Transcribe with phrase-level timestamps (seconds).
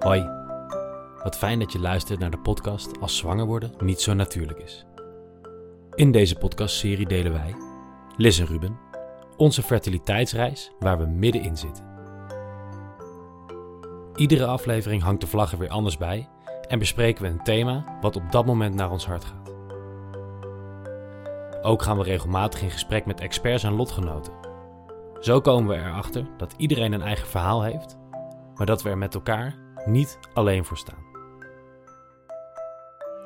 [0.00, 0.28] Hoi,
[1.22, 4.86] wat fijn dat je luistert naar de podcast Als zwanger worden niet zo natuurlijk is.
[5.94, 7.54] In deze podcastserie delen wij,
[8.16, 8.78] Liz en Ruben,
[9.36, 11.84] onze fertiliteitsreis waar we middenin zitten.
[14.14, 16.28] Iedere aflevering hangt de vlag er weer anders bij
[16.68, 19.52] en bespreken we een thema wat op dat moment naar ons hart gaat.
[21.62, 24.32] Ook gaan we regelmatig in gesprek met experts en lotgenoten.
[25.18, 27.98] Zo komen we erachter dat iedereen een eigen verhaal heeft,
[28.54, 31.08] maar dat we er met elkaar niet alleen voor staan.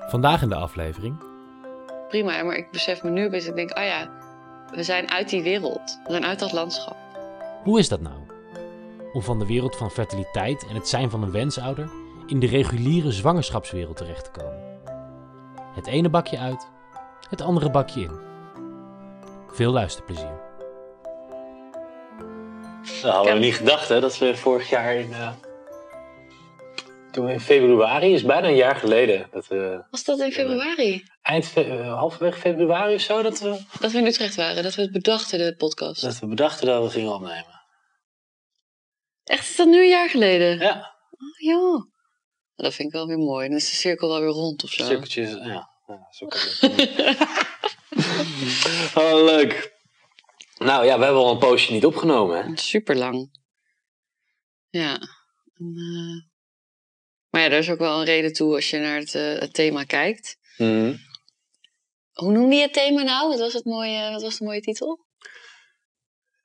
[0.09, 1.33] Vandaag in de aflevering
[2.09, 2.43] prima.
[2.43, 4.11] Maar ik besef me nu opeens, ik denk, oh ja,
[4.71, 5.99] we zijn uit die wereld.
[6.05, 6.97] We zijn uit dat landschap.
[7.63, 8.17] Hoe is dat nou?
[9.13, 11.91] Om van de wereld van fertiliteit en het zijn van een wensouder
[12.27, 14.79] in de reguliere zwangerschapswereld terecht te komen.
[15.75, 16.67] Het ene bakje uit,
[17.31, 18.19] het andere bakje in.
[19.49, 20.43] Veel luisterplezier.
[23.03, 25.13] Dat hadden we niet gedacht, hè, dat we vorig jaar in.
[25.13, 25.29] eh,
[27.15, 29.29] toen in februari, is bijna een jaar geleden.
[29.33, 29.47] Dat
[29.91, 31.05] Was dat in februari?
[31.23, 34.83] eind eh, halverwege februari of zo, dat we, Dat we in Utrecht waren, dat we
[34.83, 36.01] het bedachten, de podcast.
[36.03, 37.63] dat we bedachten dat we gingen opnemen.
[39.25, 40.59] Echt, is dat nu een jaar geleden?
[40.59, 41.83] Ja, Oh, joh.
[42.57, 43.49] Dat vind ik wel weer mooi.
[43.49, 44.85] Dan is de cirkel wel weer rond of zo.
[44.85, 45.31] cirkeltjes.
[45.31, 46.41] Ja, ja zo kan
[49.05, 49.73] oh, leuk.
[50.59, 52.57] Nou ja, we hebben al een poosje niet opgenomen, hè?
[52.57, 53.39] Super lang.
[54.69, 54.93] Ja.
[55.55, 56.33] En, eh,
[57.35, 59.55] Maar ja, daar is ook wel een reden toe als je naar het, eh, het
[59.55, 60.37] thema kijkt.
[60.57, 60.97] Mhm.
[62.13, 63.29] Hoe noemde je het thema nou?
[63.29, 64.99] Wat was, het mooie, wat was de mooie titel?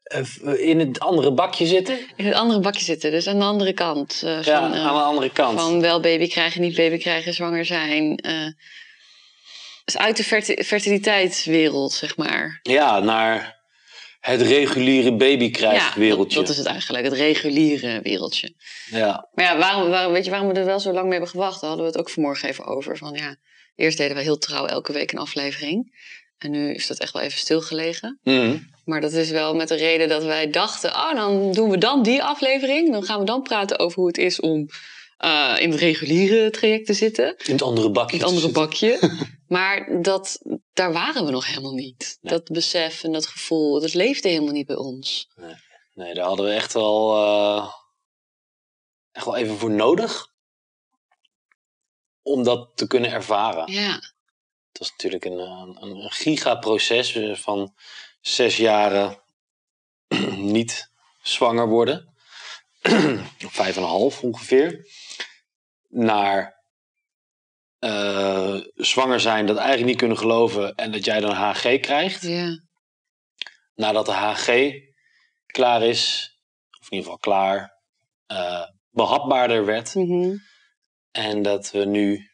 [0.03, 0.23] Eh,
[0.67, 1.99] In het andere bakje zitten?
[2.15, 4.21] In het andere bakje zitten, dus aan de andere kant.
[4.23, 5.59] eh, Ja, van, eh, aan de andere kant.
[5.59, 8.17] Van wel baby krijgen, niet baby krijgen, zwanger zijn.
[8.17, 8.47] eh
[9.85, 12.59] dus uit de ferti- fertiliteitswereld, zeg maar.
[12.61, 13.58] Ja, naar
[14.19, 16.37] het reguliere babykrijgwereldje.
[16.37, 18.53] dat, dat is het eigenlijk, het reguliere wereldje.
[18.89, 19.29] Ja.
[19.33, 21.61] Maar ja, waarom, waarom, weet je waarom we er wel zo lang mee hebben gewacht?
[21.61, 22.97] Daar hadden we het ook vanmorgen even over.
[22.97, 23.35] Van ja,
[23.75, 25.97] eerst deden we heel trouw elke week een aflevering.
[26.37, 28.19] En nu is dat echt wel even stilgelegen.
[28.23, 28.57] Mhm.
[28.85, 30.89] Maar dat is wel met de reden dat wij dachten...
[30.89, 32.91] oh, dan doen we dan die aflevering.
[32.91, 34.67] Dan gaan we dan praten over hoe het is om
[35.17, 37.35] eh, in het reguliere traject te zitten.
[37.45, 38.15] In het andere bakje.
[38.15, 38.99] In het andere bakje.
[39.49, 40.41] maar dat,
[40.73, 42.17] daar waren we nog helemaal niet.
[42.21, 42.33] Nee.
[42.33, 45.29] Dat besef en dat gevoel, dat leefde helemaal niet bij ons.
[45.93, 47.73] Nee, daar hadden we echt wel, eh,
[49.11, 50.33] echt wel even voor nodig.
[52.21, 53.71] Om dat te kunnen ervaren.
[53.71, 53.93] Ja,
[54.69, 57.73] Het was natuurlijk een, een, een gigaproces eh, van
[58.21, 59.21] zes jaren
[60.55, 62.13] niet zwanger worden.
[63.37, 64.87] Vijf en een half ongeveer.
[65.87, 66.58] Naar
[67.79, 72.21] eh, zwanger zijn, dat eigenlijk niet kunnen geloven en dat jij dan HG krijgt.
[72.21, 72.63] ja.
[73.75, 74.71] nadat de HG
[75.45, 76.31] klaar is,
[76.79, 77.77] of in ieder geval klaar,
[78.25, 79.95] eh, behapbaarder werd.
[79.95, 80.37] Mhm.
[81.11, 82.29] En dat we nu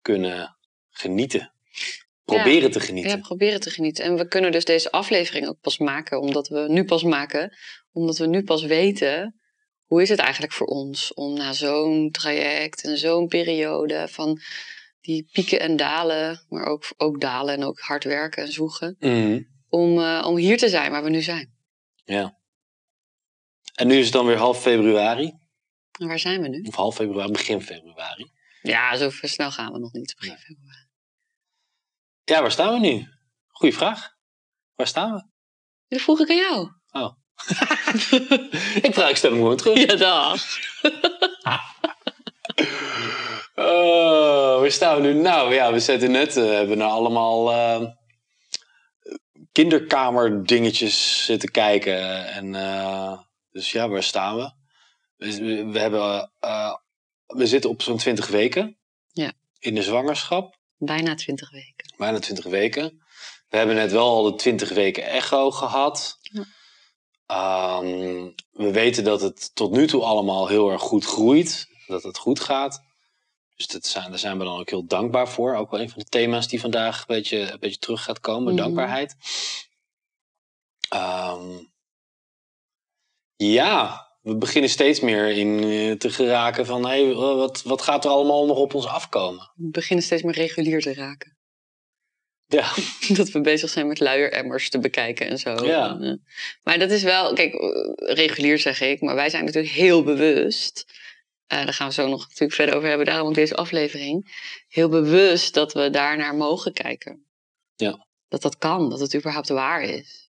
[0.00, 0.56] kunnen
[0.90, 1.52] genieten.
[2.24, 3.10] Proberen te genieten.
[3.10, 4.04] Ja, proberen te genieten.
[4.04, 7.56] En we kunnen dus deze aflevering ook pas maken, omdat we nu pas maken,
[7.92, 9.40] omdat we nu pas weten
[9.86, 14.40] hoe is het eigenlijk voor ons om na zo'n traject en zo'n periode van
[15.00, 19.42] die pieken en dalen, maar ook, ook dalen en ook hard werken en zoeken, Mhm,
[19.68, 21.54] om, eh, om hier te zijn waar we nu zijn.
[22.04, 22.38] Ja.
[23.74, 25.32] En nu is het dan weer half februari.
[25.98, 26.62] En waar zijn we nu?
[26.62, 28.30] Of half februari, begin februari.
[28.62, 30.14] Ja, zo snel gaan we nog niet.
[30.18, 30.86] Begin februari.
[32.24, 33.06] Ja, waar staan we nu?
[33.46, 34.14] Goeie vraag.
[34.74, 35.24] Waar staan we?
[35.88, 36.70] Dat vroeg ik aan jou.
[36.90, 37.12] Oh.
[38.86, 39.78] ik vraag, ik stel hem gewoon terug.
[39.78, 40.42] Ja, dag.
[43.54, 45.14] Oh, waar staan we nu?
[45.14, 47.82] Nou ja, we zetten net, eh, hebben naar allemaal eh,
[49.52, 52.26] kinderkamerdingetjes zitten kijken.
[52.26, 53.18] En, eh,
[53.50, 54.50] dus ja, waar staan we?
[55.16, 56.30] We, we- we hebben,
[57.26, 58.76] we zitten op zo'n 20 weken.
[59.12, 59.32] Ja.
[59.58, 61.94] In de zwangerschap, Bijna twintig weken.
[61.96, 63.02] bijna 20 weken.
[63.48, 66.18] We hebben net wel al de 20 weken echo gehad.
[66.20, 66.44] Ja.
[67.26, 71.68] Ehm, we weten dat het tot nu toe allemaal heel erg goed groeit.
[71.86, 72.82] Dat het goed gaat.
[73.56, 75.54] Dus dat zijn, daar zijn we dan ook heel dankbaar voor.
[75.54, 78.52] Ook wel een van de thema's die vandaag een beetje, een beetje terug gaat komen.
[78.52, 78.62] Mhm.
[78.62, 79.16] Dankbaarheid.
[80.88, 81.64] Ehm,
[83.36, 86.86] ja, we beginnen steeds meer in eh, te geraken van...
[86.86, 89.50] Hey, wat, wat gaat er allemaal nog op ons afkomen?
[89.54, 91.35] We beginnen steeds meer regulier te raken.
[92.48, 92.74] Ja,
[93.16, 95.66] dat we bezig zijn met luieremmers te bekijken en zo.
[95.66, 95.88] Ja.
[95.88, 96.12] En, eh,
[96.62, 100.84] maar dat is wel, kijk, eh, regulier zeg ik, maar wij zijn natuurlijk heel bewust.
[101.46, 104.40] eh, daar gaan we zo nog natuurlijk verder over hebben, daarom ook deze aflevering.
[104.68, 107.26] Heel bewust dat we daar naar mogen kijken.
[107.76, 108.06] Ja.
[108.28, 110.30] Dat dat kan, dat het überhaupt waar is.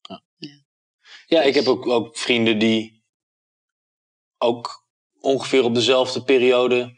[1.28, 3.04] ja ik heb ook, ook vrienden die
[4.38, 4.88] ook
[5.20, 6.98] ongeveer op dezelfde periode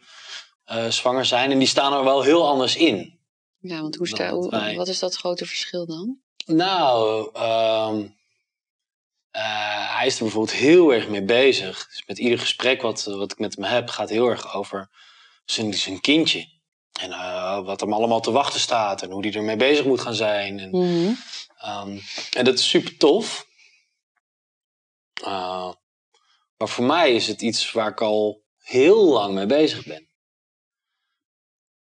[0.89, 1.51] zwanger zijn.
[1.51, 3.20] En die staan er wel heel anders in.
[3.61, 4.75] Ja, want hoe sta, Dan hoe- wij.
[4.75, 6.19] wat is dat grote verschil dan?
[6.45, 8.07] Nou, ehm,
[9.31, 11.87] eh, hij is er bijvoorbeeld heel erg mee bezig.
[11.87, 14.89] Dus met ieder gesprek wat, wat ik met hem heb, gaat heel erg over
[15.45, 16.59] zijn, zijn kindje.
[16.99, 20.13] En eh, wat hem allemaal te wachten staat en hoe hij ermee bezig moet gaan
[20.15, 20.59] zijn.
[20.59, 21.13] En, Mhm.
[21.57, 21.99] Ehm,
[22.37, 23.49] en dat is super tof.
[25.23, 25.73] Uh,
[26.57, 30.09] maar voor mij is het iets waar ik al heel lang mee bezig ben.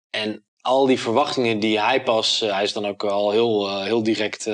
[0.09, 3.83] En al die verwachtingen die hij pas, eh, hij is dan ook al heel, eh,
[3.83, 4.47] heel direct.
[4.47, 4.53] eh,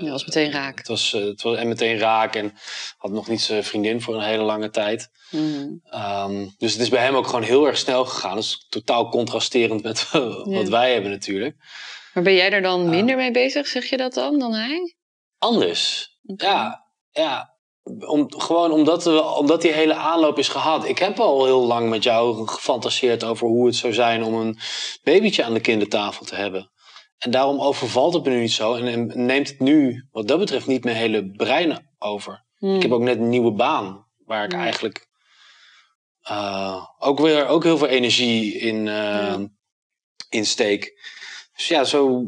[0.00, 0.78] Ja, was meteen raak.
[0.78, 2.52] Het was, eh, het was en meteen raak en
[2.96, 5.10] had nog niet zijn vriendin voor een hele lange tijd.
[5.30, 5.68] Mhm.
[5.84, 8.34] Ehm, dus het is bij hem ook gewoon heel erg snel gegaan.
[8.34, 10.10] Dat is totaal contrasterend met
[10.58, 11.56] wat wij hebben natuurlijk.
[12.14, 14.94] Maar ben jij er dan minder mee bezig, zeg je dat dan, dan hij?
[15.38, 16.12] Anders.
[16.36, 17.53] Ja, ja.
[18.06, 20.84] Om, gewoon omdat, we, omdat die hele aanloop is gehad.
[20.84, 24.58] Ik heb al heel lang met jou gefantaseerd over hoe het zou zijn om een
[25.02, 26.70] babytje aan de kindertafel te hebben.
[27.18, 28.74] En daarom overvalt het me nu niet zo.
[28.74, 32.44] En, en neemt het nu, wat dat betreft, niet mijn hele brein over.
[32.58, 32.74] Mhm.
[32.74, 34.06] Ik heb ook net een nieuwe baan.
[34.24, 34.58] Waar ik Ja.
[34.58, 35.08] eigenlijk
[36.22, 39.38] eh, ook weer ook heel veel energie in, eh,
[40.28, 40.92] in steek.
[41.56, 42.22] Dus ja, zo.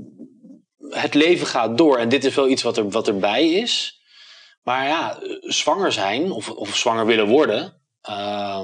[0.88, 1.98] Het leven gaat door.
[1.98, 3.95] En dit is wel iets wat, er, wat erbij is.
[4.66, 7.80] Maar ja, eh, zwanger zijn of, of zwanger willen worden.
[8.00, 8.62] eh,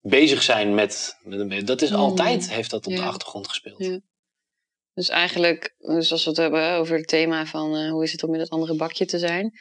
[0.00, 1.96] bezig zijn met, met Dat is Mm.
[1.96, 3.78] altijd, heeft dat op de achtergrond gespeeld.
[3.84, 4.00] Ja.
[4.94, 8.22] Dus eigenlijk, dus als we het hebben over het thema van eh, hoe is het
[8.22, 9.58] om in dat andere bakje te zijn,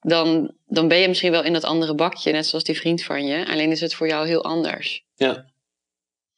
[0.00, 3.26] dan, dan ben je misschien wel in dat andere bakje, net zoals die vriend van
[3.26, 3.46] je.
[3.46, 5.04] Alleen is het voor jou heel anders.
[5.14, 5.50] Ja.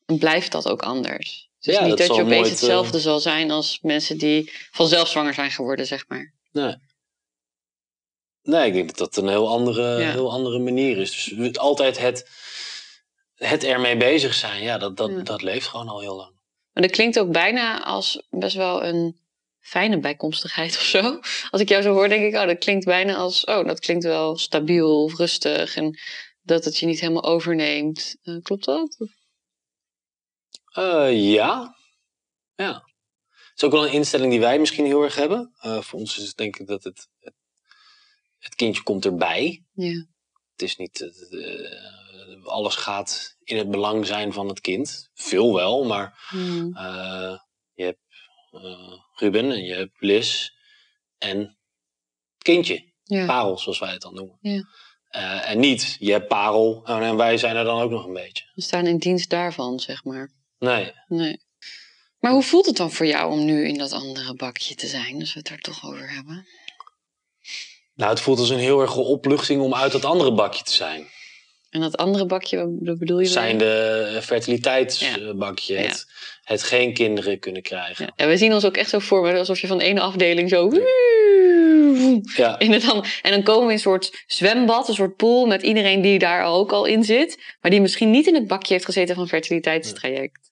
[0.06, 1.48] En blijft dat ook anders.
[1.58, 4.18] Het is Ja, niet dat dat, je opeens nooit, eh, hetzelfde zal zijn als mensen
[4.18, 6.34] die vanzelf zwanger zijn geworden, zeg maar.
[6.52, 6.74] Nee.
[8.48, 10.10] Nee, ik denk dat dat een heel andere, Ja.
[10.10, 11.24] heel andere manier is.
[11.36, 12.30] Dus altijd het,
[13.34, 15.22] het ermee bezig zijn, ja, dat, dat, Ja.
[15.22, 16.40] dat leeft gewoon al heel lang.
[16.72, 19.18] Maar dat klinkt ook bijna als best wel een
[19.60, 21.20] fijne bijkomstigheid of zo.
[21.50, 24.04] Als ik jou zo hoor, denk ik, oh, dat klinkt bijna als, oh, dat klinkt
[24.04, 25.76] wel stabiel of rustig.
[25.76, 25.98] En
[26.42, 28.16] dat het je niet helemaal overneemt.
[28.22, 28.96] Eh, klopt dat?
[30.72, 31.76] Eh, ja.
[32.54, 32.72] Ja.
[33.28, 35.54] Het is ook wel een instelling die wij misschien heel erg hebben.
[35.58, 37.34] Eh, voor ons is het denk ik dat het, het
[38.54, 39.64] kindje komt erbij.
[39.72, 40.06] Ja.
[40.52, 41.00] Het is niet,
[41.30, 45.10] eh, alles gaat in het belang zijn van het kind.
[45.14, 46.76] Veel wel, maar Hmm.
[46.76, 47.38] Eh,
[47.74, 48.00] je hebt
[48.50, 50.48] eh, Ruben en je hebt Liz
[51.18, 52.92] en het kindje.
[53.02, 53.26] Ja.
[53.26, 54.38] Parel, zoals wij het dan noemen.
[54.40, 54.64] Ja.
[55.44, 58.50] En niet, je hebt Parel en, en wij zijn er dan ook nog een beetje.
[58.54, 60.32] We staan in dienst daarvan, zeg maar.
[60.58, 61.46] Nee, Nee.
[62.18, 65.20] Maar hoe voelt het dan voor jou om nu in dat andere bakje te zijn,
[65.20, 66.46] als we het daar toch over hebben?
[67.98, 71.06] Nou het voelt als een heel erg opluchting om uit dat andere bakje te zijn.
[71.70, 73.26] En dat andere bakje, wat bedoel je?
[73.26, 75.80] Zijn de fertiliteitsbakje, Ja.
[75.80, 76.06] het,
[76.42, 78.04] het geen kinderen kunnen krijgen.
[78.04, 80.48] Ja, en we zien ons ook echt zo voor alsof je van de ene afdeling
[80.48, 80.70] zo...
[82.36, 83.08] Ja, In het andere.
[83.22, 86.44] En dan komen we in een soort zwembad, een soort pool met iedereen die daar
[86.44, 87.56] ook al in zit.
[87.60, 90.50] Maar die misschien niet in het bakje heeft gezeten van fertiliteitstraject.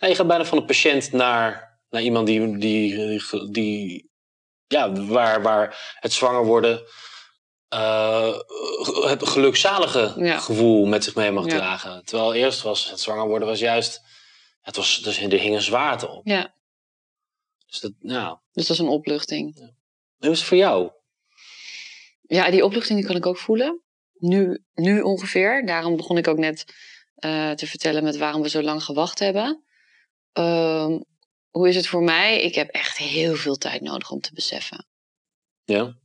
[0.00, 4.10] Nou, je gaat bijna van een patiënt naar, naar iemand die, die, die-
[4.68, 6.82] ja, waar, waar het zwanger worden
[7.68, 8.38] eh,
[9.06, 10.38] het gelukzalige Ja.
[10.38, 11.56] gevoel met zich mee mag Ja.
[11.56, 12.04] dragen.
[12.04, 14.00] Terwijl eerst was het zwanger worden was juist,
[14.60, 16.26] het was, dus er hing een zwaarte op.
[16.26, 16.54] Ja,
[17.66, 19.56] Dus dat, nou, dus dat is een opluchting.
[20.18, 20.90] hoe is het voor jou?
[22.22, 23.80] Ja, die opluchting die kan ik ook voelen.
[24.18, 25.66] Nu, nu ongeveer.
[25.66, 26.64] Daarom begon ik ook net
[27.14, 29.64] eh, te vertellen met waarom we zo lang gewacht hebben.
[30.32, 30.98] Ehm,
[31.56, 32.42] hoe is het voor mij?
[32.42, 34.86] Ik heb echt heel veel tijd nodig om te beseffen.
[35.64, 35.96] Ja?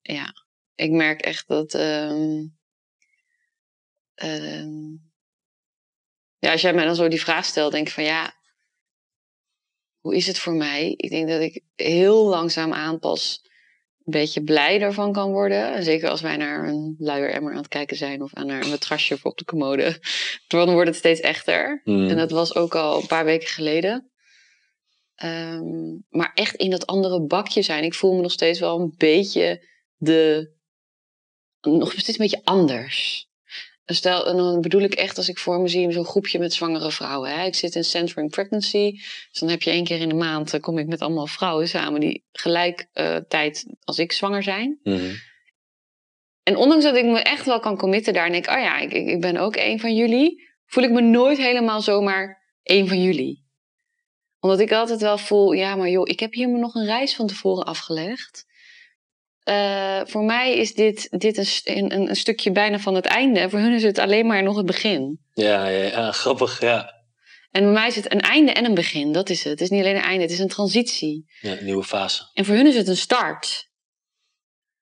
[0.00, 0.32] Ja,
[0.74, 1.74] ik merk echt dat.
[1.74, 2.46] ehm,
[4.14, 4.90] ehm,
[6.38, 8.34] ja, als jij mij dan zo die vraag stelt, denk ik van ja.
[10.00, 10.94] Hoe is het voor mij?
[10.96, 13.42] Ik denk dat ik heel langzaam aan pas
[14.04, 15.74] een beetje blij daarvan kan worden.
[15.74, 18.62] En zeker als wij naar een luier emmer aan het kijken zijn of aan naar
[18.62, 20.00] een matrasje voor op de commode.
[20.48, 21.80] Dan wordt het steeds echter.
[21.84, 22.08] Hmm.
[22.08, 24.10] En dat was ook al een paar weken geleden.
[25.18, 27.84] Ehm, maar echt in dat andere bakje zijn.
[27.84, 30.50] Ik voel me nog steeds wel een beetje de.
[31.60, 33.26] Nog steeds een beetje anders.
[33.84, 36.92] Stel, en dan bedoel ik echt als ik voor me zie zo'n groepje met zwangere
[36.92, 37.30] vrouwen.
[37.30, 37.44] Hè?
[37.44, 38.92] Ik zit in Centering Pregnancy.
[39.30, 41.68] Dus dan heb je één keer in de maand, eh, kom ik met allemaal vrouwen
[41.68, 44.78] samen die gelijk eh, tijd als ik zwanger zijn.
[44.82, 45.14] Mhm.
[46.42, 48.92] En ondanks dat ik me echt wel kan committen daar en denk, oh ja, ik
[48.92, 53.47] ik ben ook één van jullie, voel ik me nooit helemaal zomaar één van jullie.
[54.40, 57.26] Omdat ik altijd wel voel, ja, maar joh, ik heb hier nog een reis van
[57.26, 58.46] tevoren afgelegd.
[59.42, 63.50] eh, voor mij is dit, dit een, een, een, een stukje bijna van het einde.
[63.50, 65.20] Voor hun is het alleen maar nog het begin.
[65.34, 66.96] Ja, ja, ja, grappig, ja.
[67.50, 69.12] En bij mij is het een einde en een begin.
[69.12, 69.52] Dat is het.
[69.52, 71.24] Het is niet alleen een einde, het is een transitie.
[71.40, 71.56] ja.
[71.60, 72.22] Nieuwe fase.
[72.32, 73.68] En voor hun is het een start.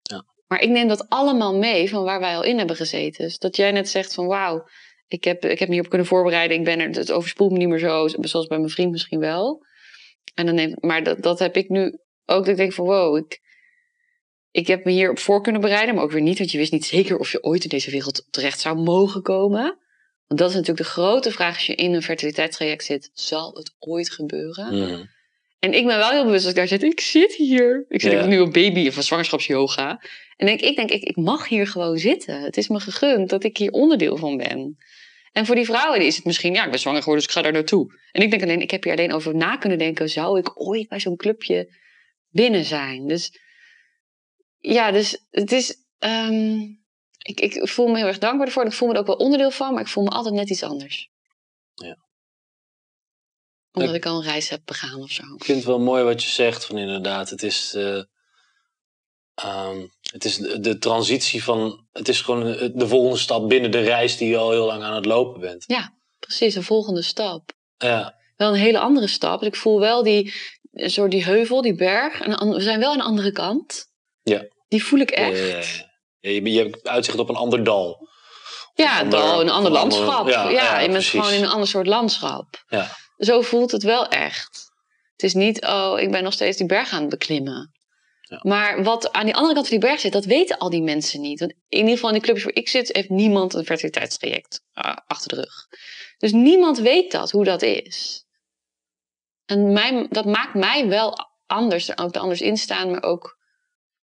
[0.02, 0.24] Ja.
[0.46, 3.24] Maar ik neem dat allemaal mee van waar wij al in hebben gezeten.
[3.24, 4.68] Dus dat jij net zegt van wauw,
[5.08, 6.56] ik heb, ik heb me hierop kunnen voorbereiden.
[6.56, 9.64] Ik ben er, het overspoelt me niet meer zo, zoals bij mijn vriend misschien wel.
[10.34, 12.38] En dan neem, maar dat, dat heb ik nu ook.
[12.38, 13.40] Dat ik denk van wow, ik,
[14.50, 15.94] ik heb me hierop voor kunnen bereiden.
[15.94, 18.26] Maar ook weer niet, want je wist niet zeker of je ooit in deze wereld
[18.30, 19.78] terecht zou mogen komen.
[20.26, 23.10] Want dat is natuurlijk de grote vraag als je in een fertiliteitstraject zit.
[23.12, 25.08] Zal het ooit gebeuren?
[25.58, 26.82] En ik ben wel heel bewust als ik daar zit.
[26.82, 27.84] Ik zit hier.
[27.88, 30.02] Ik zit nu op baby of zwangerschapsyoga.
[30.36, 32.40] En denk, ik denk, ik, ik mag hier gewoon zitten.
[32.40, 34.76] Het is me gegund dat ik hier onderdeel van ben.
[35.36, 37.44] En voor die vrouwen is het misschien, ja, ik ben zwanger geworden, dus ik ga
[37.44, 38.00] daar naartoe.
[38.12, 40.08] En ik denk alleen, ik heb hier alleen over na kunnen denken.
[40.08, 41.74] Zou ik ooit bij zo'n clubje
[42.28, 43.06] binnen zijn?
[43.06, 43.40] Dus
[44.58, 45.76] ja, dus het is.
[45.98, 46.58] ehm,
[47.22, 48.62] ik, ik voel me heel erg dankbaar ervoor.
[48.62, 50.50] en Ik voel me er ook wel onderdeel van, maar ik voel me altijd net
[50.50, 51.10] iets anders.
[51.74, 51.96] Ja.
[53.72, 55.22] Omdat Ik- ik al een reis heb begaan of zo.
[55.34, 57.30] Ik vind het wel mooi wat je zegt van inderdaad.
[57.30, 58.02] Het is, eh,
[59.34, 59.86] ehm,
[60.16, 61.86] het is de, transitie van.
[61.92, 64.82] Het is gewoon de de volgende stap binnen de reis die je al heel lang
[64.82, 65.64] aan het lopen bent.
[66.18, 67.52] Precies, een volgende stap.
[67.76, 69.38] Ja, Wel een hele andere stap.
[69.38, 70.34] Dus ik voel wel die,
[70.72, 72.20] soort die heuvel, die berg.
[72.20, 73.86] En we zijn wel aan de andere kant.
[74.22, 74.44] Ja.
[74.68, 75.38] Die voel ik ja, echt.
[75.38, 75.94] ja, ja.
[76.20, 78.08] Ja, je, je hebt uitzicht op een ander dal.
[78.74, 80.28] Ja, ander- dal, een ander landschap.
[80.28, 81.10] ja, ja, ja, je bent precies.
[81.10, 82.64] gewoon in een ander soort landschap.
[82.68, 82.96] Ja.
[83.16, 84.70] Zo voelt het wel echt.
[85.12, 87.75] Het is niet, oh, ik ben nog steeds die berg aan het beklimmen.
[88.28, 88.40] Ja.
[88.42, 91.20] Maar wat aan die andere kant van die berg zit, dat weten al die mensen
[91.20, 91.40] niet.
[91.40, 94.96] Want in ieder geval in de clubjes waar ik zit, heeft niemand een fertiliteitstraject ah,
[95.06, 95.66] achter de rug.
[96.18, 98.26] Dus niemand weet dat, hoe dat is.
[99.44, 101.14] En mij, dat maakt mij wel
[101.46, 103.38] anders, er ook er anders in staan, maar ook,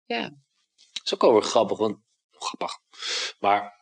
[0.04, 0.22] ja,
[0.92, 1.78] Dat is ook wel weer grappig.
[1.78, 1.98] Want,
[2.30, 2.78] grappig.
[3.38, 3.80] Maar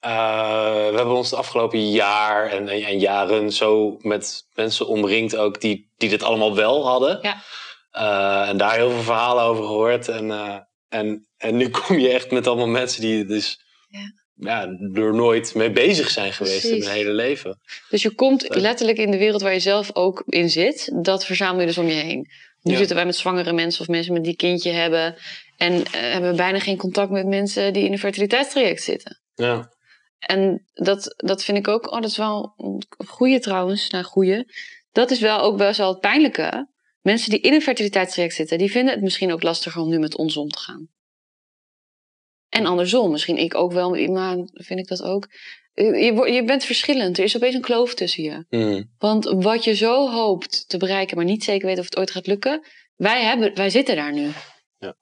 [0.00, 5.36] eh, we hebben ons de afgelopen jaar en, en, en jaren zo met mensen omringd
[5.36, 7.18] ook die, die dit allemaal wel hadden.
[7.22, 7.42] Ja.
[7.90, 10.08] Eh, en daar heel veel verhalen over gehoord.
[10.08, 14.12] En, eh, en, en nu kom je echt met allemaal mensen die dus Ja.
[14.34, 14.62] ja,
[15.02, 17.60] er nooit mee bezig zijn geweest in hun hele leven.
[17.88, 20.90] Dus je komt letterlijk in de wereld waar je zelf ook in zit.
[21.02, 22.28] Dat verzamel je dus om je heen.
[22.62, 22.78] Nu Ja.
[22.78, 25.16] zitten wij met zwangere mensen of mensen met die kindje hebben.
[25.56, 29.20] En eh, hebben we bijna geen contact met mensen die in een fertiliteitstraject zitten.
[29.34, 29.68] Ja.
[30.18, 34.54] En dat, dat vind ik ook, oh, dat is wel een goede trouwens, nou goede.
[34.92, 36.68] Dat is wel ook best wel het pijnlijke.
[37.00, 40.16] Mensen die in een fertiliteitstraject zitten, die vinden het misschien ook lastiger om nu met
[40.16, 40.88] ons om te gaan.
[42.48, 45.28] En andersom, misschien ik ook wel, maar vind ik dat ook.
[45.74, 48.44] Je, je bent verschillend, er is opeens een kloof tussen je.
[48.48, 48.90] Hmm.
[48.98, 52.26] Want wat je zo hoopt te bereiken, maar niet zeker weet of het ooit gaat
[52.26, 52.64] lukken,
[52.96, 54.30] wij, hebben, wij zitten daar nu.
[54.78, 54.96] Ja.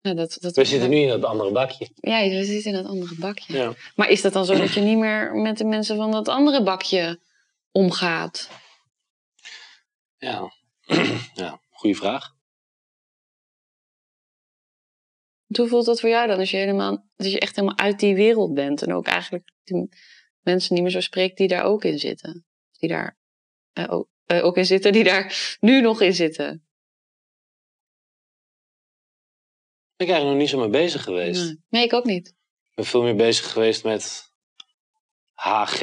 [0.00, 1.88] Ja, dat, dat, We zitten nu in dat andere bakje.
[1.94, 3.52] Ja, we zitten in dat andere bakje.
[3.52, 3.74] Ja.
[3.94, 6.62] Maar is dat dan zo dat je niet meer met de mensen van dat andere
[6.62, 7.18] bakje
[7.78, 8.50] omgaat?
[10.16, 10.52] Ja.
[11.42, 12.36] ja, goede vraag.
[15.56, 18.14] Hoe voelt dat voor jou dan als je, helemaal, dat je echt helemaal uit die
[18.14, 19.88] wereld bent en ook eigenlijk die
[20.40, 22.46] mensen niet meer zo spreekt die daar ook in zitten?
[22.72, 23.18] Die daar
[23.72, 26.66] eh, ook, eh, ook in zitten, die daar nu nog in zitten?
[29.96, 31.44] Ik ben eigenlijk nog niet zo mee bezig geweest.
[31.44, 31.62] Nee.
[31.68, 32.28] nee, ik ook niet.
[32.28, 34.32] Ik ben veel meer bezig geweest met
[35.32, 35.80] HG.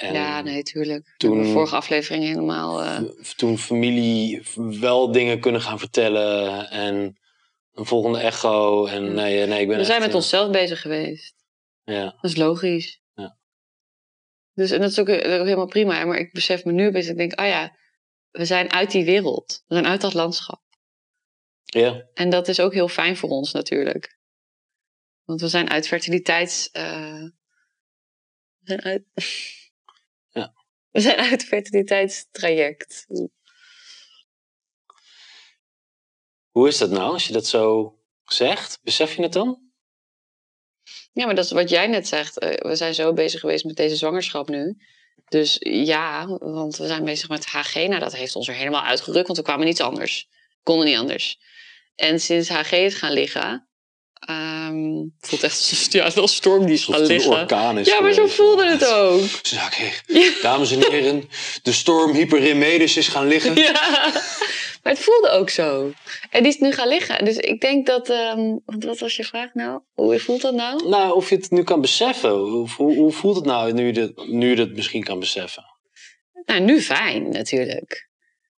[0.00, 1.14] En ja, nee, tuurlijk.
[1.16, 2.82] Toen- de vorige aflevering helemaal...
[2.82, 3.00] eh,
[3.36, 4.42] toen familie
[4.80, 6.68] wel dingen kunnen gaan vertellen.
[6.70, 7.18] En
[7.72, 8.86] een volgende echo.
[8.86, 11.34] En nee, nee, ik ben we zijn echt, met eh, onszelf bezig geweest.
[11.84, 13.00] Ja, Dat is logisch.
[13.14, 13.38] Ja.
[14.54, 16.04] Dus en dat is ook, eh, ook helemaal prima.
[16.04, 17.76] Maar ik besef me nu opeens, ik denk, oh ja,
[18.30, 19.62] we zijn uit die wereld.
[19.66, 20.62] We zijn uit dat landschap.
[21.64, 24.18] ja, En dat is ook heel fijn voor ons natuurlijk.
[25.24, 26.68] Want we zijn uit fertiliteits...
[26.72, 27.32] we
[28.62, 29.02] zijn uit...
[30.90, 33.06] We zijn uit het fertiliteitstraject.
[36.50, 38.78] Hoe is dat nou als je dat zo zegt?
[38.82, 39.70] Besef je het dan?
[41.12, 42.38] Ja, maar dat is wat jij net zegt.
[42.38, 44.76] Eh, We zijn zo bezig geweest met deze zwangerschap nu.
[45.28, 47.74] Dus ja, want we zijn bezig met HG.
[47.74, 50.28] Nou, dat heeft ons er helemaal uitgerukt, want we kwamen niet anders.
[50.62, 51.40] Konden niet anders.
[51.94, 53.69] En sinds HG is gaan liggen...
[54.20, 57.32] ehm, voelt echt het ja, wel storm die is gaan het een liggen.
[57.32, 59.20] orkaan is Ja, maar zo voelde het ook.
[59.42, 60.18] Ja, oké.
[60.18, 60.30] Ja.
[60.42, 61.28] Dames en heren,
[61.62, 63.54] de storm Hyperremedes is gaan liggen.
[63.54, 63.72] Ja,
[64.82, 65.92] maar het voelde ook zo.
[66.30, 67.24] En die is nu gaan liggen.
[67.24, 68.08] Dus ik denk dat...
[68.64, 69.80] want wat was je vraag nou?
[69.94, 70.88] Hoe voelt dat nou?
[70.88, 72.30] Nou, of je het nu kan beseffen.
[72.30, 75.64] Hoe, hoe, voelt het nou nu je, dit, nu je het misschien kan beseffen?
[76.44, 78.09] Nou, nu fijn natuurlijk.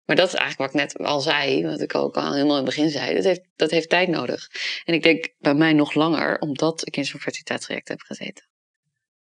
[0.05, 2.67] Maar dat is eigenlijk wat ik net al zei, wat ik ook al helemaal in
[2.67, 3.15] het begin zei.
[3.15, 4.49] Dat heeft, dat heeft tijd nodig.
[4.85, 8.45] En ik denk bij mij nog langer, omdat ik in zo'n fertiliteitstraject heb gezeten.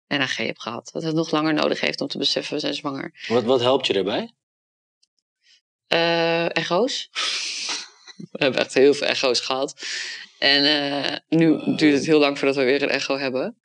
[0.06, 0.90] En AG heb gehad.
[0.92, 3.24] Dat het nog langer nodig heeft om te beseffen, we zijn zwanger.
[3.28, 4.32] Wat, wat helpt je daarbij?
[5.86, 7.08] Eh, echo's.
[8.16, 9.86] we hebben echt heel veel echo's gehad.
[10.38, 13.60] En eh, nu duurt het heel lang voordat we weer een echo hebben.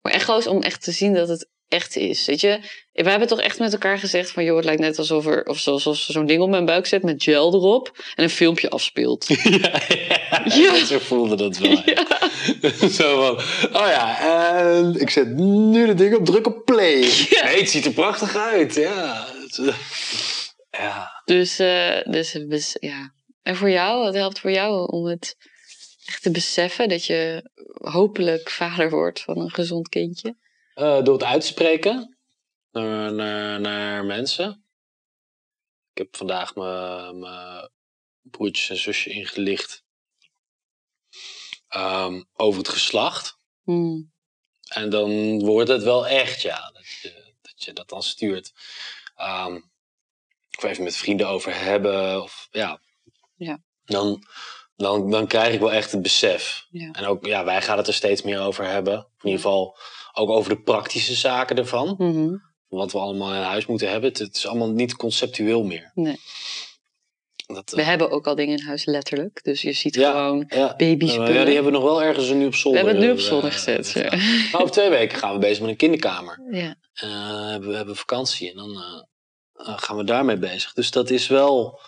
[0.00, 2.26] Maar echo's om echt te zien dat het echt is.
[2.26, 2.58] Weet je,
[2.92, 4.44] we hebben toch echt met elkaar gezegd van...
[4.44, 6.86] joh, het lijkt net alsof er of zo- alsof ze zo'n ding op mijn buik
[6.86, 8.02] zet met gel erop...
[8.14, 9.26] en een filmpje afspeelt.
[9.28, 10.84] ja, ja, Ja.
[10.84, 11.70] Zo voelde dat wel.
[11.84, 12.06] ja.
[12.98, 13.36] Zo van,
[13.82, 16.98] oh ja, en ik zet nu de ding op, druk op play.
[17.44, 19.26] Nee, het ziet er prachtig uit, ja.
[19.42, 19.74] Het,
[20.70, 23.12] Ja, Dus, eh, dus het bes- ja.
[23.42, 25.36] En voor jou, wat helpt voor jou om het
[26.06, 26.88] echt te beseffen...
[26.88, 30.34] dat je hopelijk vader wordt van een gezond kindje?
[30.74, 32.18] Eh, door het uit te spreken
[32.70, 34.64] naar, naar, naar mensen.
[35.92, 37.68] Ik heb vandaag mijn mijn
[38.22, 39.84] broertjes en zusje ingelicht
[41.68, 43.36] ehm, over het geslacht.
[43.62, 44.12] Hmm.
[44.68, 48.52] En dan wordt het wel echt, ja, dat je dat, je dat dan stuurt.
[49.14, 49.60] Ehm,
[50.56, 52.22] of even met vrienden over hebben.
[52.22, 52.80] Of, ja.
[53.36, 53.62] Ja.
[53.84, 54.24] Dan,
[54.76, 56.66] dan, dan krijg ik wel echt het besef.
[56.70, 56.90] Ja.
[56.92, 58.94] En ook, ja, wij gaan het er steeds meer over hebben.
[58.94, 59.78] In ieder geval
[60.20, 61.94] ook over de praktische zaken ervan.
[61.98, 62.36] Mhm.
[62.68, 64.12] Wat we allemaal in huis moeten hebben.
[64.12, 65.90] Het, is allemaal niet conceptueel meer.
[65.94, 66.16] Nee.
[67.46, 69.42] Dat, eh, We hebben ook al dingen in huis, letterlijk.
[69.42, 70.10] Dus je ziet Ja.
[70.12, 71.32] gewoon ja, babyspullen.
[71.34, 72.80] ja, die hebben we nog wel ergens nu op We zolder.
[72.84, 73.90] hebben het nu op eh, zolder gezet.
[73.90, 74.16] Ja.
[74.52, 76.40] Maar over twee weken gaan we bezig met een kinderkamer.
[76.50, 76.74] Ja.
[76.92, 79.02] Eh, we hebben vakantie en dan eh,
[79.68, 80.72] eh, gaan we daarmee bezig.
[80.72, 81.80] Dus dat is wel,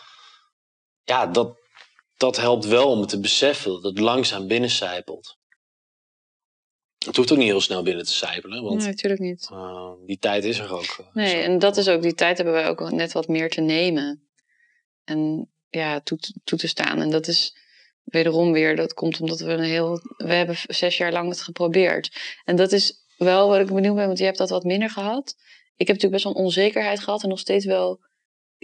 [1.05, 1.57] ja, dat,
[2.17, 5.37] dat helpt wel om het te beseffen dat het langzaam binnencijpelt.
[7.07, 9.49] Het hoeft ook niet heel snel binnen te sijpelen, want Nee, natuurlijk niet.
[9.53, 10.83] eh, die tijd is er ook.
[10.99, 11.37] eh, Nee, zo.
[11.37, 14.29] en dat is ook, die tijd hebben wij ook net wat meer te nemen.
[15.05, 17.01] En ja, toe, te- toe te staan.
[17.01, 17.57] En dat is
[18.03, 22.21] wederom weer, dat komt omdat we een heel, we hebben zes jaar lang het geprobeerd.
[22.45, 25.35] En dat is wel wat ik benieuwd ben, want je hebt dat wat minder gehad.
[25.77, 28.01] Ik heb natuurlijk best wel een onzekerheid gehad en nog steeds wel,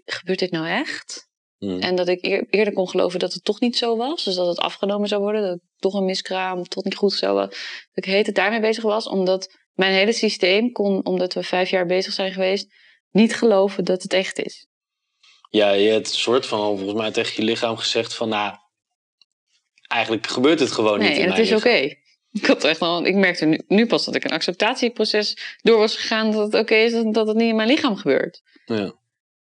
[0.04, 1.27] gebeurt dit nou echt?
[1.58, 1.78] Mm.
[1.78, 4.24] En dat ik eer- eerder kon geloven dat het toch niet zo was.
[4.24, 5.42] Dus dat het afgenomen zou worden.
[5.42, 7.48] Dat het toch een miskraam, toch niet goed zou was.
[7.48, 9.08] Dat ik heet het daarmee bezig was.
[9.08, 12.66] Omdat mijn hele systeem kon, omdat we vijf jaar bezig zijn geweest,
[13.10, 14.66] niet geloven dat het echt is.
[15.50, 18.56] Ja, je hebt een soort van volgens mij tegen je lichaam gezegd van, nou,
[19.86, 21.96] eigenlijk gebeurt het gewoon niet nee, en het is oké.
[22.32, 25.96] Ik, had echt wel, ik merkte nu, nu pas dat ik een acceptatieproces door was
[25.96, 26.30] gegaan.
[26.30, 28.42] Dat het oké is dat, dat het niet in mijn lichaam gebeurt.
[28.64, 28.94] Ja.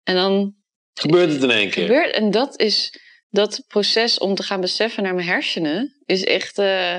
[0.03, 0.55] En dan
[0.95, 1.87] Gebeurt het in één keer.
[1.87, 2.15] gebeurt.
[2.15, 3.01] En dat is
[3.31, 6.03] dat proces om te gaan beseffen naar mijn hersenen.
[6.07, 6.59] Is echt.
[6.59, 6.97] eh,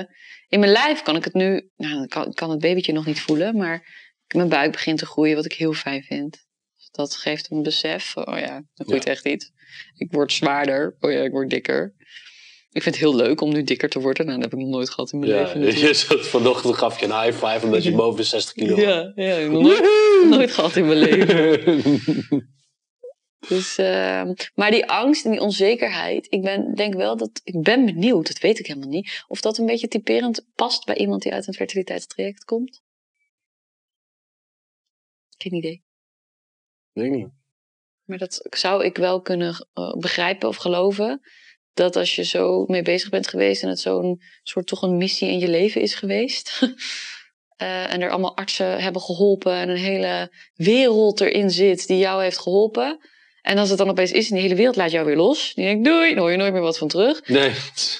[0.48, 1.70] in mijn lijf kan ik het nu.
[1.76, 3.56] Nou, ik kan, kan het babytje nog niet voelen.
[3.56, 3.86] Maar
[4.34, 6.32] mijn buik begint te groeien, wat ik heel fijn vind.
[6.76, 8.16] Dus dat geeft een besef.
[8.16, 9.10] Oh ja, er groeit Ja.
[9.10, 9.50] echt iets.
[9.96, 10.96] Ik word zwaarder.
[11.00, 11.94] Oh ja, ik word dikker.
[12.70, 14.26] Ik vind het heel leuk om nu dikker te worden.
[14.26, 15.60] Nou, dat heb ik nog nooit gehad in mijn Ja, leven.
[15.60, 15.94] natuurlijk.
[16.08, 18.84] zat vanochtend gaf je een high five omdat je boven de 60 kilo was.
[18.84, 21.82] Ja, ja, ik heb nog nooit, nooit gehad in mijn leven.
[23.48, 27.84] Dus, ehm, maar die angst en die onzekerheid, ik ben, denk wel dat, ik ben
[27.84, 31.32] benieuwd, dat weet ik helemaal niet, of dat een beetje typerend past bij iemand die
[31.32, 32.82] uit een fertiliteitstraject komt.
[35.38, 35.82] Geen idee.
[36.92, 37.28] Weet ik niet.
[38.04, 41.20] Maar dat zou ik wel kunnen eh, begrijpen of geloven.
[41.72, 45.28] Dat als je zo mee bezig bent geweest en het zo'n soort toch een missie
[45.28, 46.60] in je leven is geweest.
[47.56, 52.22] eh, en er allemaal artsen hebben geholpen en een hele wereld erin zit die jou
[52.22, 52.98] heeft geholpen.
[53.44, 55.52] En als het dan opeens is en die hele wereld laat jou weer los.
[55.54, 57.28] Die denkt doei, dan hoor je nooit meer wat van terug.
[57.28, 57.50] Nee.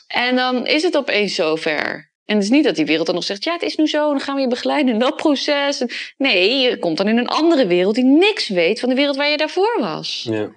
[0.07, 2.13] En dan is het opeens zover.
[2.25, 4.11] En het is niet dat die wereld dan nog zegt, ja, het is nu zo,
[4.11, 5.83] dan gaan we je begeleiden in dat proces.
[6.17, 9.29] Nee, je komt dan in een andere wereld die niks weet van de wereld waar
[9.29, 10.27] je daarvoor was.
[10.31, 10.51] Ja.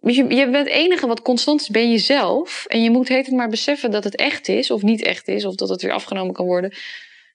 [0.00, 2.64] Dus je, je bent het enige wat constant is, ben jezelf.
[2.68, 5.54] En je moet het maar beseffen dat het echt is of niet echt is, of
[5.54, 6.74] dat het weer afgenomen kan worden.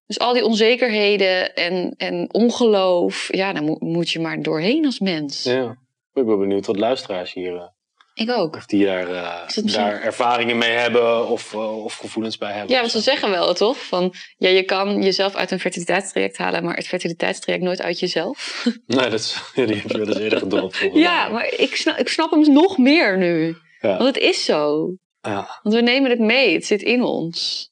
[0.06, 4.98] Dus al die onzekerheden en, en ongeloof, ja, daar moet, moet je maar doorheen als
[4.98, 5.42] mens.
[5.42, 5.80] ja.
[6.14, 7.66] Ik ben benieuwd wat luisteraars hier, eh,
[8.14, 8.56] Ik ook.
[8.56, 12.70] of die daar, eh, daar ervaringen mee hebben of, eh, of gevoelens bij hebben.
[12.74, 13.78] Ja, want ze zeggen wel, toch?
[13.86, 18.64] Van, ja, je kan jezelf uit een fertiliteitstraject halen, maar het fertiliteitstraject nooit uit jezelf.
[18.86, 20.78] Nee, dat is, ja, die heb je wel eens eerder gedropt.
[20.92, 21.32] Ja, mij.
[21.32, 23.56] maar ik snap, ik snap hem nog meer nu.
[23.80, 23.88] Ja.
[23.98, 24.92] Want het is zo.
[25.20, 25.58] Ja.
[25.62, 26.54] Want we nemen het mee.
[26.54, 27.70] Het zit in ons.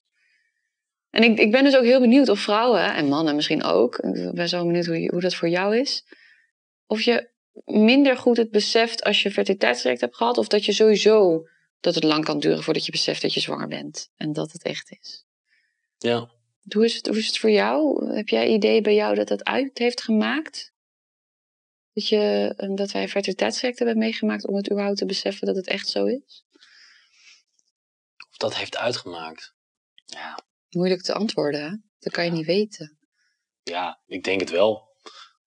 [1.11, 4.35] En ik, ik ben dus ook heel benieuwd of vrouwen, en mannen misschien ook, ik
[4.35, 6.05] ben zo benieuwd hoe, je- hoe dat voor jou is,
[6.87, 7.30] of je
[7.65, 11.47] minder goed het beseft als je een fertiliteitstraject hebt gehad, of dat je sowieso,
[11.81, 14.11] dat het lang kan duren voordat je beseft dat je zwanger bent.
[14.17, 15.25] En dat het echt is.
[15.99, 16.31] ja.
[16.75, 18.07] Hoe is het, hoe is het voor jou?
[18.15, 20.73] Heb jij idee bij jou dat het uit heeft gemaakt?
[21.93, 25.57] Dat, je, eh, dat wij een fertiliteitstraject hebben meegemaakt om het überhaupt te beseffen dat
[25.57, 26.45] het echt zo is?
[28.31, 29.55] Of dat heeft uitgemaakt.
[30.05, 30.39] Ja,
[30.71, 31.77] Moeilijk te antwoorden, hè?
[31.99, 32.99] Dat kan je niet weten.
[33.63, 34.89] ja ik denk het wel.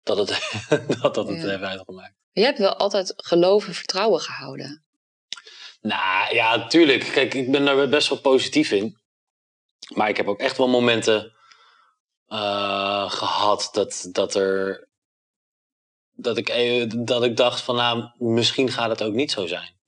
[0.04, 0.30] Dat het,
[1.02, 1.48] dat, dat het Ja.
[1.48, 1.88] heeft uitgemaakt.
[1.94, 4.84] Maar jij hebt wel altijd geloof en vertrouwen gehouden.
[5.82, 7.04] Nou ja, tuurlijk.
[7.04, 8.98] Kijk, ik ben daar best wel positief in.
[9.96, 11.34] Maar ik heb ook echt wel momenten
[12.28, 14.88] eh, gehad dat, dat er.
[16.16, 19.80] Dat ik, eh, dat ik dacht van nou, misschien gaat het ook niet zo zijn.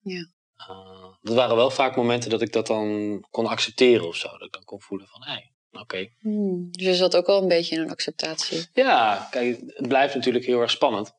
[0.00, 0.26] Ja.
[0.56, 4.28] Eh, dat waren wel vaak momenten dat ik dat dan kon accepteren of zo.
[4.28, 6.10] Dat ik dan kon voelen van hé, hey, oké.
[6.18, 6.70] Hmm.
[6.70, 8.66] Dus je zat ook wel een beetje in een acceptatie.
[8.72, 11.12] Ja, kijk, het blijft natuurlijk heel erg spannend.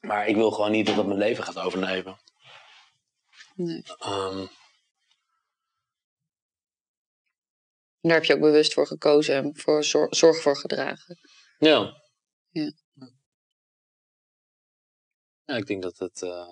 [0.00, 2.20] Maar ik wil gewoon niet dat het mijn leven gaat overnemen.
[3.54, 3.82] Nee.
[3.98, 4.46] Ehm,
[8.00, 11.18] daar heb je ook bewust voor gekozen en voor zor- zorg voor gedragen.
[11.58, 12.02] Ja.
[12.50, 12.72] Ja.
[15.44, 16.22] Ja, ik denk dat het.
[16.22, 16.48] eh,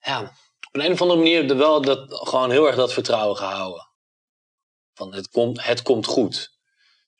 [0.00, 0.32] Ja,
[0.72, 3.86] op een, of andere manier er wel dat, gewoon heel erg dat vertrouwen gehouden.
[4.94, 6.56] Van het komt, het komt goed.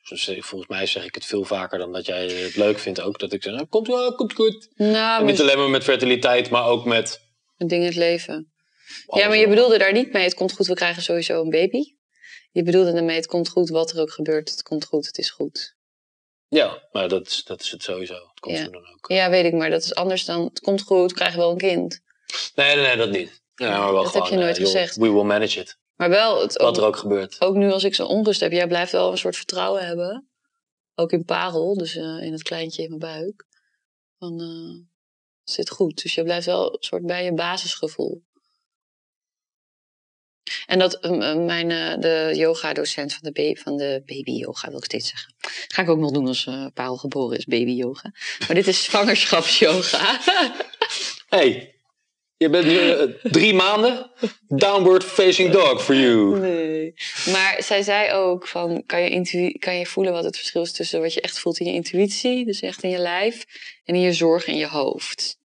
[0.09, 3.01] Dus eh, volgens mij zeg ik het veel vaker dan dat jij het leuk vindt
[3.01, 3.19] ook.
[3.19, 4.69] Dat ik zeg, nou, komt, wel, komt goed.
[4.75, 7.21] Nou, niet alleen maar met fertiliteit, maar ook met.
[7.57, 8.33] een ding in het leven.
[9.05, 11.49] alles Ja, maar je bedoelde daar niet mee, het komt goed, we krijgen sowieso een
[11.49, 11.83] baby.
[12.51, 15.29] Je bedoelde ermee, het komt goed, wat er ook gebeurt, het komt goed, het is
[15.29, 15.77] goed.
[16.47, 18.13] Ja, maar dat is, dat is het sowieso.
[18.13, 18.63] Het komt Ja.
[18.63, 19.11] dan ook.
[19.11, 21.57] Ja, weet ik, maar dat is anders dan, het komt goed, we krijgen wel een
[21.57, 22.01] kind.
[22.55, 23.41] Nee, nee, nee, dat niet.
[23.55, 24.95] Ja, maar wel Dat heb je nooit eh, joh, gezegd.
[24.95, 25.77] We will manage it.
[25.95, 27.41] Maar wel, het, Wat er ook, ook gebeurt.
[27.41, 30.29] ook nu als ik zo'n onrust heb, jij blijft wel een soort vertrouwen hebben.
[30.95, 33.45] Ook in parel, dus eh, in het kleintje in mijn buik.
[34.19, 34.85] Van, eh,
[35.43, 36.01] het zit goed.
[36.01, 38.23] Dus je blijft wel een soort bij je basisgevoel.
[40.65, 41.01] En dat
[41.35, 45.33] mijn, eh, de yoga-docent van de, ba- van de baby-yoga, wil ik steeds zeggen.
[45.67, 48.11] Ga ik ook nog doen als eh Parel geboren is, baby-yoga.
[48.39, 50.19] Maar dit is zwangerschapsyoga.
[51.27, 51.78] hey,
[52.39, 54.11] je bent nu eh, drie maanden.
[54.47, 56.39] Downward facing dog for you.
[56.39, 56.93] Nee.
[57.31, 61.01] Maar zij zei ook van, kan je, kan je voelen wat het verschil is tussen
[61.01, 63.45] wat je echt voelt in je intuïtie, dus echt in je lijf,
[63.83, 65.37] en in je zorg in je hoofd.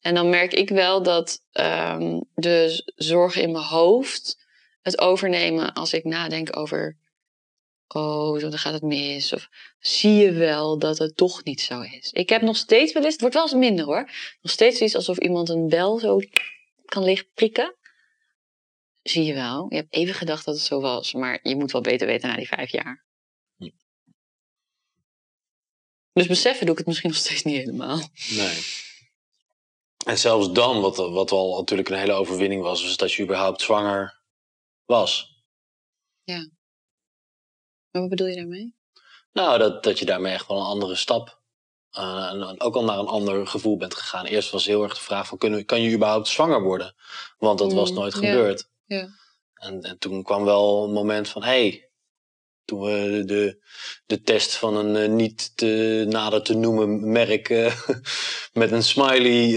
[0.00, 4.38] En dan merk ik wel dat ehm, de zorgen in mijn hoofd
[4.82, 6.96] het overnemen als ik nadenk over,
[7.88, 9.32] oh, zo, dan gaat het mis.
[9.32, 9.48] Of
[9.78, 12.12] zie je wel dat het toch niet zo is.
[12.12, 14.94] Ik heb nog steeds wel eens, het wordt wel eens minder hoor, nog steeds iets
[14.94, 16.20] alsof iemand een bel zo
[16.84, 17.76] kan licht prikken.
[19.02, 19.66] Zie je wel.
[19.68, 22.36] Je hebt even gedacht dat het zo was, maar je moet wel beter weten na
[22.36, 23.06] die vijf jaar.
[26.12, 28.00] Dus beseffen doe ik het misschien nog steeds niet helemaal.
[28.30, 28.58] Nee.
[30.06, 33.60] En zelfs dan, wat, wat al natuurlijk een hele overwinning was, is dat je überhaupt
[33.60, 34.20] zwanger
[34.84, 35.42] was.
[37.90, 38.76] Maar wat bedoel je daarmee?
[39.32, 41.40] Nou, dat, dat je daarmee echt wel een andere stap,
[41.90, 44.24] eh, en ook al naar een ander gevoel bent gegaan.
[44.24, 46.94] Eerst was heel erg de vraag van, kunnen, kan je überhaupt zwanger worden?
[47.38, 48.68] Want dat was Mm, nooit gebeurd.
[48.84, 49.08] Ja.
[49.54, 51.90] En, en toen kwam wel een moment van, hé, hey,
[52.64, 53.64] toen we de,
[54.06, 57.80] de test van een eh, niet te nader te noemen merk eh,
[58.52, 59.50] met een smiley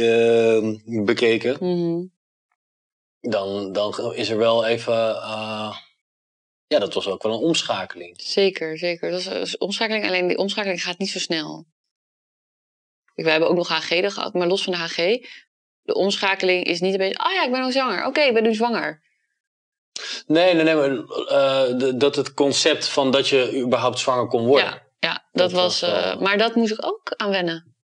[1.04, 2.06] bekeken, Mhm.
[3.20, 5.22] dan, dan is er wel even,
[6.72, 8.22] ja, dat was ook wel een omschakeling.
[8.22, 9.12] Zeker, zeker.
[9.12, 10.06] Dat is omschakeling.
[10.06, 11.66] Alleen die omschakeling gaat niet zo snel.
[13.06, 14.96] Kijk, wij hebben ook nog HG gehad, maar los van de HG,
[15.82, 18.06] de omschakeling is niet een beetje, oh ja, ik ben al zwanger.
[18.06, 19.04] Oké, ik ben nu zwanger.
[20.28, 20.90] Nee, nee, nee, maar
[21.28, 24.66] eh, dat het concept van dat je überhaupt zwanger kon worden.
[24.66, 25.82] Ja, ja dat, Dat was.
[25.82, 27.76] eh, maar dat moest ik ook aan wennen.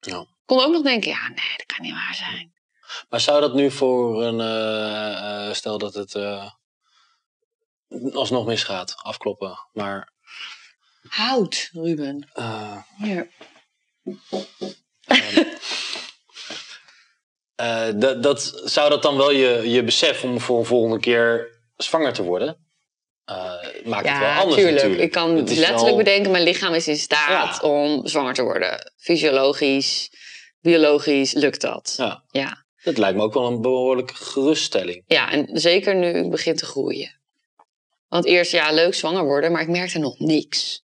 [0.00, 0.20] Ja.
[0.20, 2.52] Ik kon ook nog denken, ja, nee, dat kan niet waar zijn.
[3.08, 6.12] Maar zou dat nu voor een, eh, stel dat het
[8.12, 10.12] alsnog misgaat, afkloppen, maar
[11.08, 12.28] Hout, Ruben.
[12.32, 13.28] eh, Hier.
[17.54, 21.56] eh, dat, dat, zou dat dan wel je, je besef om voor een volgende keer
[21.76, 22.66] zwanger te worden?
[23.24, 23.36] Eh,
[23.84, 24.74] maakt het wel anders tuurlijk.
[24.74, 25.02] natuurlijk.
[25.02, 27.68] Ik kan letterlijk wel- bedenken, mijn lichaam is in staat Ja.
[27.68, 28.92] om zwanger te worden.
[28.96, 30.10] Fysiologisch,
[30.60, 31.94] biologisch lukt dat.
[31.96, 32.24] Ja.
[32.30, 32.66] ja.
[32.82, 35.02] Dat lijkt me ook wel een behoorlijke geruststelling.
[35.06, 37.17] Ja, en zeker nu ik begin te groeien.
[38.08, 40.82] Want eerst, ja, leuk zwanger worden, maar ik merkte nog niks.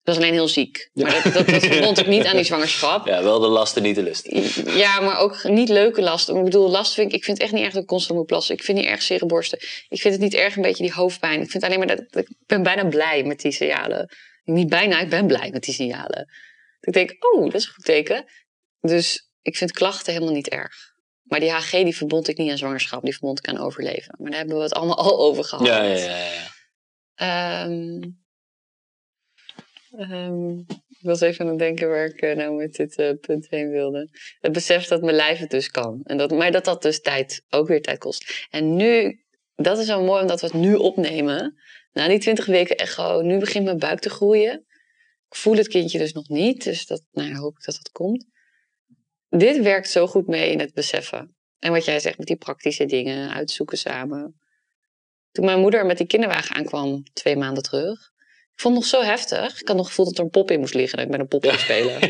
[0.00, 0.90] Ik was alleen heel ziek.
[0.92, 3.06] Maar dat, dat, dat verbond ik niet aan die zwangerschap.
[3.06, 4.28] Ja, wel de lasten, niet de lust.
[4.76, 6.36] Ja, maar ook niet leuke lasten.
[6.36, 8.26] Ik bedoel, last vind ik, ik vind het echt niet erg dat ik constant moet
[8.26, 8.54] plassen.
[8.54, 9.58] Ik vind niet erg zere borsten.
[9.88, 11.40] Ik vind het niet erg een beetje die hoofdpijn.
[11.40, 14.08] Ik vind alleen maar dat, dat- ik ben bijna blij met die signalen.
[14.44, 16.26] Niet bijna, ik ben blij met die signalen.
[16.80, 18.24] Dat ik denk, oh, dat is een goed teken.
[18.80, 20.74] Dus ik vind klachten helemaal niet erg.
[21.28, 24.14] Maar die HG die verbond ik niet aan zwangerschap, die verbond ik aan overleven.
[24.18, 25.66] Maar daar hebben we het allemaal al over gehad.
[25.66, 26.16] Ja, ja, ja.
[26.16, 26.46] ja.
[27.14, 28.00] Ehm,
[29.98, 33.46] Ehm, ik was even aan het denken waar ik eh, nou met dit eh, punt
[33.48, 34.08] heen wilde.
[34.40, 36.00] Het besef dat mijn lijf het dus kan.
[36.04, 38.46] En dat, maar dat dat dus tijd, ook weer tijd kost.
[38.50, 39.20] En nu,
[39.54, 41.58] dat is zo mooi omdat we het nu opnemen.
[41.92, 44.66] Na die 20 weken echo, nu begint mijn buik te groeien.
[45.28, 48.24] Ik voel het kindje dus nog niet, dus dat nou, hoop ik dat dat komt.
[49.28, 51.36] Dit werkt zo goed mee in het beseffen.
[51.58, 54.40] En wat jij zegt met die praktische dingen, uitzoeken samen.
[55.30, 58.10] Toen mijn moeder met die kinderwagen aankwam, twee maanden terug.
[58.54, 59.60] Ik vond het nog zo heftig.
[59.60, 60.96] Ik had nog gevoeld dat er een pop in moest liggen.
[60.96, 62.00] Dat ik met een pop ging spelen.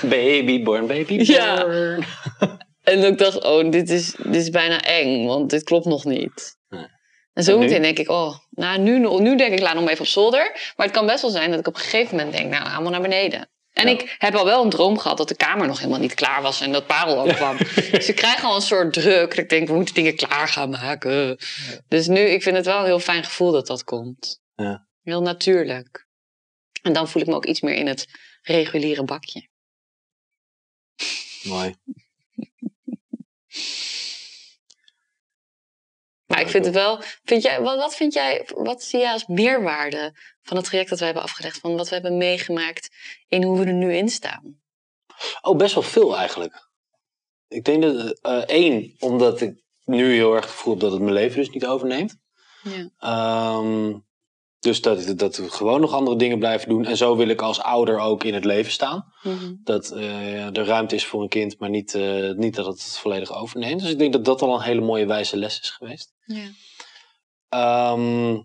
[0.18, 1.26] baby born, baby born.
[1.26, 1.66] Ja.
[2.82, 5.26] En ik dacht, oh, dit is, dit is bijna eng.
[5.26, 6.56] Want dit klopt nog niet.
[6.68, 6.86] Nee.
[7.32, 10.00] En zo En meteen denk ik, oh, nou, nu, nu denk ik, laat maar even
[10.00, 10.72] op zolder.
[10.76, 12.90] Maar het kan best wel zijn dat ik op een gegeven moment denk, nou, allemaal
[12.90, 13.48] naar beneden.
[13.76, 13.92] En Ja.
[13.92, 16.60] ik heb al wel een droom gehad dat de kamer nog helemaal niet klaar was
[16.60, 17.56] en dat Parel ook kwam.
[17.90, 19.28] Dus ik krijg al een soort druk.
[19.28, 21.38] Dat ik denk, we moeten dingen klaar gaan maken.
[21.88, 24.40] Dus nu, ik vind het wel een heel fijn gevoel dat dat komt.
[24.54, 24.86] Ja.
[25.02, 26.06] Heel natuurlijk.
[26.82, 28.06] En dan voel ik me ook iets meer in het
[28.42, 29.48] reguliere bakje.
[31.42, 31.74] Mooi.
[36.26, 37.00] Maar ik vind het wel.
[37.24, 40.98] Vind jij, wat, wat vind jij, wat zie jij als meerwaarde van het traject dat
[40.98, 41.58] wij hebben afgelegd?
[41.58, 42.88] Van wat we hebben meegemaakt
[43.28, 44.60] in hoe we er nu in staan?
[45.40, 46.68] Oh, best wel veel eigenlijk.
[47.48, 51.00] Ik denk dat, eh, één, omdat ik nu heel erg het gevoel heb dat het
[51.00, 52.16] mijn leven dus niet overneemt.
[52.62, 52.90] Ja.
[52.98, 53.94] Ehm,
[54.66, 56.84] dus dat, dat we gewoon nog andere dingen blijven doen.
[56.84, 59.12] En zo wil ik als ouder ook in het leven staan.
[59.22, 59.54] Mhm.
[59.64, 62.98] Dat eh, er ruimte is voor een kind, maar niet, eh, niet dat het het
[62.98, 63.80] volledig overneemt.
[63.80, 66.14] Dus ik denk dat dat al een hele mooie wijze les is geweest.
[66.24, 66.48] ja.
[67.48, 68.40] Ehm,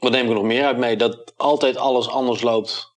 [0.00, 0.96] wat neem ik nog meer uit mee?
[0.96, 2.94] Dat altijd alles anders loopt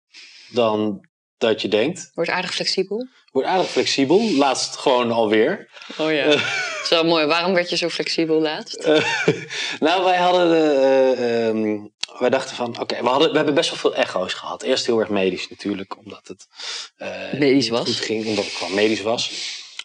[0.52, 2.12] dan dat je denkt.
[2.14, 3.08] Wordt aardig flexibel.
[3.32, 4.32] Wordt aardig flexibel.
[4.32, 5.70] Laatst gewoon alweer.
[5.98, 6.36] Oh ja.
[6.88, 7.26] Zo mooi.
[7.26, 8.76] Waarom werd je zo flexibel laatst?
[8.76, 9.06] Eh,
[9.80, 10.50] nou, wij hadden.
[10.50, 10.82] de,
[11.18, 11.80] eh, ehm,
[12.20, 12.80] wij dachten van.
[12.80, 14.64] Oké, we hadden we hebben best wel veel echo's gehad.
[14.64, 16.48] Eerst heel erg medisch natuurlijk, omdat het.
[16.96, 17.86] eh, Medisch was.
[17.88, 19.32] Goed ging, omdat het gewoon medisch was.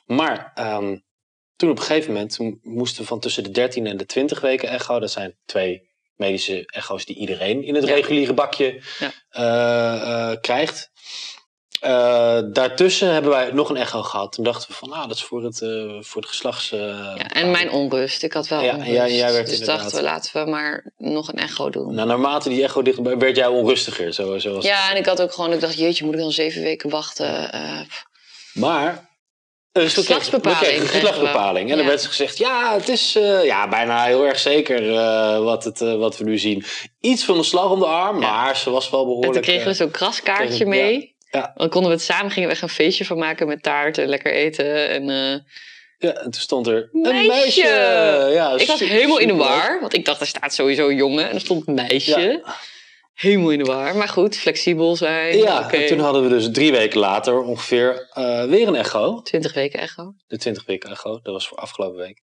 [0.07, 0.97] Maar ehm,
[1.57, 2.35] toen op een gegeven moment.
[2.35, 4.99] Toen moesten we van tussen de 13 en de 20 weken echo.
[4.99, 7.95] Dat zijn twee medische echo's die iedereen in het Ja.
[7.95, 8.83] reguliere bakje
[9.31, 10.37] Ja.
[10.41, 10.91] krijgt.
[11.81, 14.33] Eh, daartussen hebben wij nog een echo gehad.
[14.33, 15.69] Toen dachten we van, nou, dat is voor het, eh,
[16.01, 16.73] voor het geslachts...
[16.73, 18.23] eh, Ja, en mijn onrust.
[18.23, 18.91] Ik had wel Ja, onrust.
[18.93, 21.95] jij- jij werd dus inderdaad- dachten we, laten we maar nog een echo doen.
[21.95, 24.13] Nou, naarmate die echo dichterbij werd jij onrustiger.
[24.13, 26.33] Zo, zo was ja, en ik had ook gewoon, ik dacht, jeetje, moet ik dan
[26.33, 27.51] zeven weken wachten?
[28.53, 29.09] Maar...
[29.73, 31.71] kregen- Geslachtsbepaling geslachtsbepaling.
[31.71, 33.13] En dan werd gezegd, ja, het is
[33.43, 34.93] ja, bijna heel erg zeker
[35.43, 36.65] wat, het, wat we nu zien.
[37.01, 39.27] Iets van een slag om de arm, maar ze was wel behoorlijk...
[39.35, 41.19] en toen kregen we zo'n kraskaartje mee.
[41.31, 41.53] Ja.
[41.55, 44.09] Dan konden we het samen, gingen we echt een feestje van maken met taart en
[44.09, 44.89] lekker eten.
[44.89, 45.39] En, eh,
[45.99, 47.29] ja, en toen stond er een Meisje!
[47.29, 48.31] meisje.
[48.33, 51.29] Ja, ik was helemaal in de war, want ik dacht, er staat sowieso jongen.
[51.29, 52.21] En er stond meisje.
[52.21, 52.55] Ja.
[53.15, 53.97] Helemaal in de war.
[53.97, 55.39] Maar goed, flexibel zijn.
[55.39, 59.23] Ja, en toen hadden we dus drie weken later ongeveer eh, weer een echo.
[59.23, 60.13] 20 weken echo.
[60.27, 62.23] De 20 weken echo, dat was voor afgelopen week.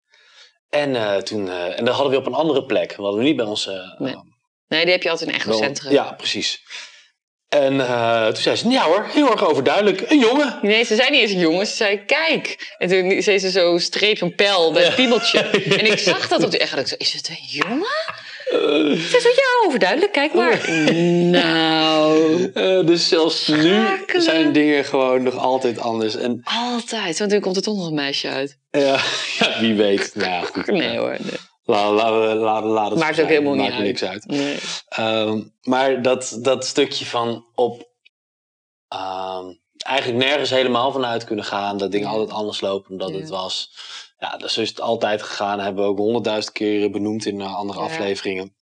[0.69, 2.97] En, eh, toen, en dat hadden we op een andere plek.
[2.97, 3.71] We hadden we niet bij ons...
[3.99, 4.17] Nee.
[4.69, 5.93] Nee, die heb je altijd in echocentrum.
[5.93, 6.63] Ja, precies.
[7.61, 10.11] En eh, toen zei ze, ja hoor, heel erg overduidelijk.
[10.11, 10.59] Een jongen.
[10.63, 12.75] Nee, ze zei niet eens jongens, ze zei kijk.
[12.79, 15.39] En toen zei ze zo streep, zo'n pijl bij het piebeltje.
[15.79, 17.87] En ik zag dat op de Ik zo, is het een jongen?
[18.99, 20.71] Ze zei, ja, overduidelijk, kijk maar.
[21.41, 24.23] nou, Eh, dus zelfs nu Schakelen.
[24.23, 26.17] zijn dingen gewoon nog altijd anders.
[26.17, 27.19] En altijd.
[27.19, 28.57] Want nu komt er toch nog een meisje uit.
[28.71, 29.01] ja,
[29.39, 30.11] ja, wie weet.
[30.15, 30.67] Nou, goed.
[30.67, 31.39] Nee hoor, nee.
[31.73, 33.87] Laat, laat, laat, laat het Maakt ook helemaal niet Maakt er uit.
[33.87, 34.27] niks uit.
[34.27, 34.59] Nee.
[34.89, 37.91] Ehm, maar dat, dat stukje van op
[38.89, 41.77] ehm, eigenlijk nergens helemaal vanuit kunnen gaan.
[41.79, 43.21] Dat dingen altijd anders lopen dan dat Ja.
[43.23, 43.73] het was.
[44.19, 45.61] Ja, dus is het altijd gegaan.
[45.61, 47.85] Hebben we ook honderdduizend keer benoemd in eh, andere Ja.
[47.85, 48.57] afleveringen.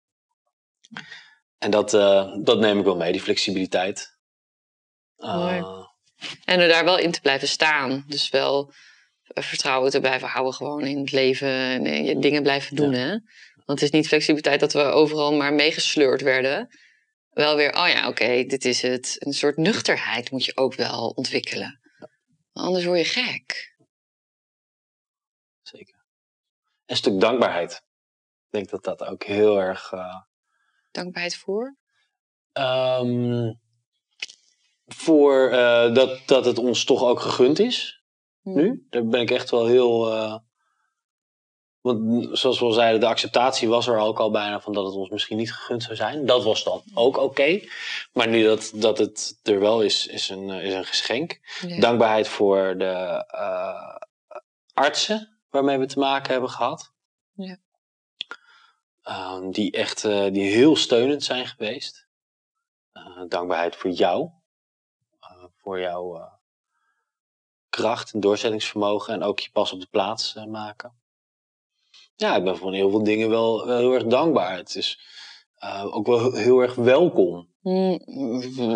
[1.59, 4.19] En dat, eh, dat neem ik wel mee, die flexibiliteit.
[5.17, 5.79] Eh.
[6.45, 8.05] En er daar wel in te blijven staan.
[8.07, 8.73] Dus wel
[9.33, 11.49] vertrouwen te blijven houden gewoon in het leven.
[11.49, 13.09] En eh, je dingen blijven doen, hè.
[13.55, 16.69] Want het is niet flexibiliteit dat we overal maar meegesleurd werden.
[17.31, 19.17] Wel weer, oh ja, oké, dit is het.
[19.19, 21.81] Een soort nuchterheid moet je ook wel ontwikkelen.
[22.53, 23.75] Anders word je gek.
[25.63, 26.05] Zeker.
[26.87, 27.73] Een stuk dankbaarheid.
[27.73, 29.93] Ik denk dat dat ook heel erg.
[29.93, 30.17] eh,
[30.91, 31.77] Dankbaarheid voor.
[32.53, 33.53] ehm,
[34.87, 38.00] voor eh, dat, dat het ons toch ook gegund is.
[38.43, 38.51] Hm.
[38.55, 38.87] nu.
[38.91, 40.13] Daar ben ik echt wel heel.
[40.13, 40.37] eh,
[41.81, 44.95] want zoals we al zeiden, de acceptatie was er ook al bijna van dat het
[44.95, 46.27] ons misschien niet gegund zou zijn.
[46.27, 47.61] Dat was dan ook oké.
[48.13, 51.41] Maar nu dat, dat het er wel is, is een, eh, is een geschenk.
[51.67, 51.81] Ja.
[51.81, 53.97] Dankbaarheid voor de eh,
[54.73, 56.93] artsen waarmee we te maken hebben gehad.
[57.33, 57.57] Ja.
[59.03, 62.09] Ehm, die echt eh, die heel steunend zijn geweest.
[62.93, 64.31] eh, dankbaarheid voor jou.
[65.21, 66.33] eh, voor jouw eh,
[67.71, 69.15] kracht en doorzettingsvermogen.
[69.15, 70.93] En ook je pas op de plaats eh, maken.
[72.17, 74.57] Ja, ik ben van heel veel dingen wel, wel heel erg dankbaar.
[74.57, 74.99] Het is
[75.59, 77.49] eh, ook wel heel- heel erg welkom.
[77.63, 78.01] Mm,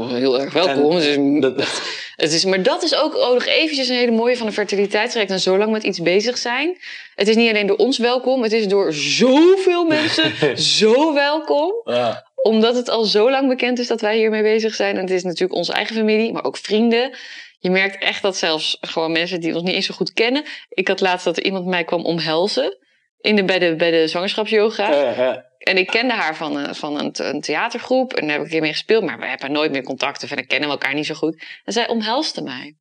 [0.09, 0.91] heel erg welkom.
[0.91, 1.83] En Het is, dat-
[2.25, 5.31] het is, maar dat is ook oh, nog eventjes een hele mooie van de fertiliteitsrecht.
[5.31, 6.79] En zo lang met iets bezig zijn.
[7.15, 8.43] Het is niet alleen door ons welkom.
[8.43, 11.73] Het is door zoveel mensen zo welkom.
[11.85, 12.27] Ja.
[12.43, 14.95] Omdat het al zo lang bekend is dat wij hiermee bezig zijn.
[14.95, 17.17] En het is natuurlijk onze eigen familie, maar ook vrienden.
[17.65, 20.45] Je merkt echt dat zelfs gewoon mensen die ons niet eens zo goed kennen.
[20.69, 22.79] Ik had laatst dat iemand mij kwam omhelzen.
[23.21, 24.93] In de, bij, de, bij de zwangerschapsyoga.
[25.59, 28.13] En ik kende haar van, een, van een, een theatergroep.
[28.13, 29.05] En daar heb ik een keer mee gespeeld.
[29.05, 30.25] Maar we hebben nooit meer contact.
[30.25, 31.45] Of en kennen we elkaar niet zo goed.
[31.65, 32.77] En zij omhelste mij.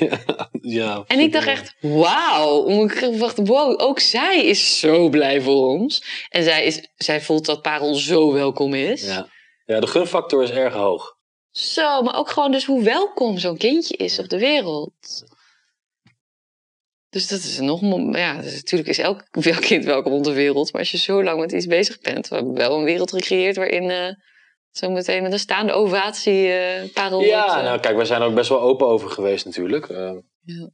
[0.78, 2.84] ja, En ik dacht echt, wauw.
[2.84, 6.26] Ik dacht, wow, ook zij is zo blij voor ons.
[6.28, 9.06] En zij, is, zij voelt dat Parel zo welkom is.
[9.06, 9.28] Ja.
[9.64, 11.18] ja, de gunfactor is erg hoog.
[11.50, 15.24] Zo, maar ook gewoon dus hoe welkom zo'n kindje is op de wereld.
[17.08, 17.80] Dus dat is nog...
[18.16, 20.72] Ja, dus natuurlijk is elk, elk kind welkom op de wereld.
[20.72, 22.28] Maar als je zo lang met iets bezig bent...
[22.28, 23.90] We hebben wel een wereld gecreëerd waarin...
[23.90, 24.14] eh
[24.70, 28.26] zo meteen met een staande ovatie eh Parel Ja, eh, nou kijk, wij zijn er
[28.26, 29.88] ook best wel open over geweest natuurlijk.
[29.88, 30.70] Ja.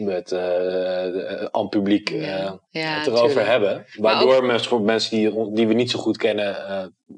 [0.00, 2.60] Met eh, aan publiek eh, Ja.
[2.70, 3.46] Ja, het erover tuurlijk.
[3.46, 3.86] hebben.
[3.96, 6.56] Waardoor mensen, voor mensen die, die we niet zo goed kennen,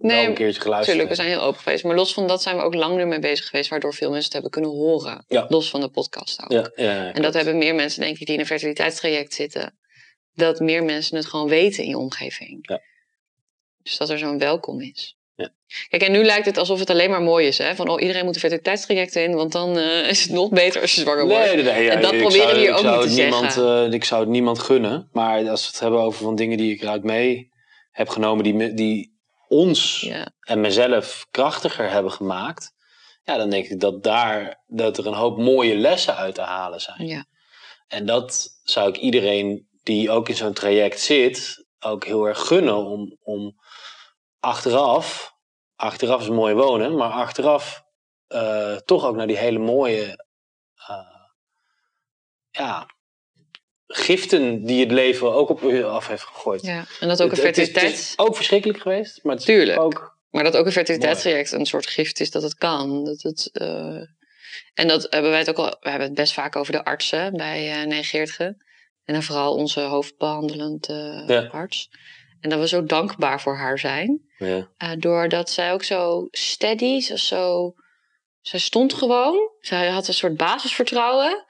[0.01, 1.85] Nee, wel een keertje geluisterd Tuurlijk, we zijn heel open geweest.
[1.85, 3.71] Maar los van dat zijn we ook lang ermee bezig geweest...
[3.71, 5.25] waardoor veel mensen het hebben kunnen horen.
[5.29, 5.47] Ja.
[5.49, 6.51] Los van de podcast ook.
[6.51, 9.79] Ja, ja, ja, En dat hebben meer mensen, denk ik, die in een fertiliteitstraject zitten.
[10.35, 12.59] Dat meer mensen het gewoon weten in je omgeving.
[12.63, 12.81] Ja.
[13.83, 15.17] Dus dat er zo'n welkom is.
[15.35, 15.51] Ja.
[15.89, 17.59] Kijk, en nu lijkt het alsof het alleen maar mooi is.
[17.59, 17.75] Hè?
[17.75, 20.95] Van, oh, iedereen moet een fertiliteitstraject in, want dan eh, is het nog beter als
[20.95, 21.45] je zwanger wordt.
[21.45, 23.87] Nee, nee, nee, ja, En dat proberen we hier ook niet te niemand, zeggen.
[23.87, 25.09] eh, ik zou het niemand gunnen.
[25.13, 27.51] Maar als we het hebben over van dingen die ik eruit mee
[27.91, 29.19] heb genomen, die, die
[29.49, 30.29] ons Ja.
[30.41, 32.73] en mezelf krachtiger hebben gemaakt.
[33.25, 36.81] Ja, dan denk ik dat daar dat er een hoop mooie lessen uit te halen
[36.81, 37.07] zijn.
[37.07, 37.25] Ja.
[37.89, 42.77] En dat zou ik iedereen die ook in zo'n traject zit, ook heel erg gunnen
[42.77, 43.55] om, om
[44.43, 45.35] achteraf,
[45.77, 47.85] achteraf is mooi wonen, maar achteraf
[48.27, 50.25] eh, toch ook naar die hele mooie
[50.87, 50.99] eh,
[52.51, 52.87] ja,
[53.87, 56.63] giften die het leven ook op u af heeft gegooid.
[56.63, 56.85] ja.
[57.01, 57.93] En dat ook een het het fertiliteit...
[57.93, 59.81] is ook verschrikkelijk geweest, maar het is Tuurlijk.
[59.81, 60.21] ook...
[60.31, 63.05] Maar dat ook een fertiliteitstraject een soort gift is dat het kan.
[63.05, 64.01] Dat het, eh,
[64.75, 65.77] En dat hebben wij het ook al...
[65.81, 68.57] We hebben het best vaak over de artsen bij Geertge.
[69.05, 71.47] En dan vooral onze hoofdbehandelend eh, Ja.
[71.47, 71.91] arts.
[72.43, 74.21] En dat we zo dankbaar voor haar zijn.
[74.39, 74.69] Ja.
[74.77, 77.73] Eh, doordat zij ook zo steady, ze zo...
[78.41, 79.51] Zij stond gewoon.
[79.61, 81.45] Zij had een soort basisvertrouwen.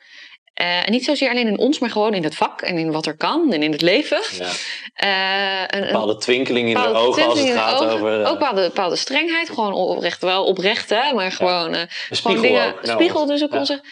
[0.54, 3.06] Eh, en niet zozeer alleen in ons, maar gewoon in het vak en in wat
[3.06, 4.20] er kan en in het leven.
[4.38, 4.50] Ja.
[4.94, 7.90] Eh, een- bepaalde twinkeling in de bepaalde ogen als het de gaat ogen.
[7.90, 8.24] over...
[8.26, 12.66] Ook bepaalde, bepaalde strengheid, gewoon oprecht, wel oprecht, hè, maar gewoon, een gewoon spiegel dingen.
[12.74, 12.82] ook.
[12.82, 13.58] naar spiegel dus ook Ja.
[13.58, 13.84] onze.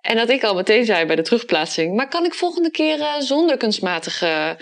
[0.00, 3.56] En dat ik al meteen zei bij de terugplaatsing, maar kan ik volgende keer zonder
[3.56, 4.56] kunstmatige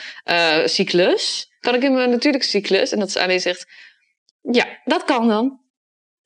[0.65, 1.53] cyclus?
[1.65, 2.93] Kan ik in mijn natuurlijke cyclus?
[2.93, 3.67] En dat ze alleen zegt,
[4.41, 5.61] ja, dat kan dan.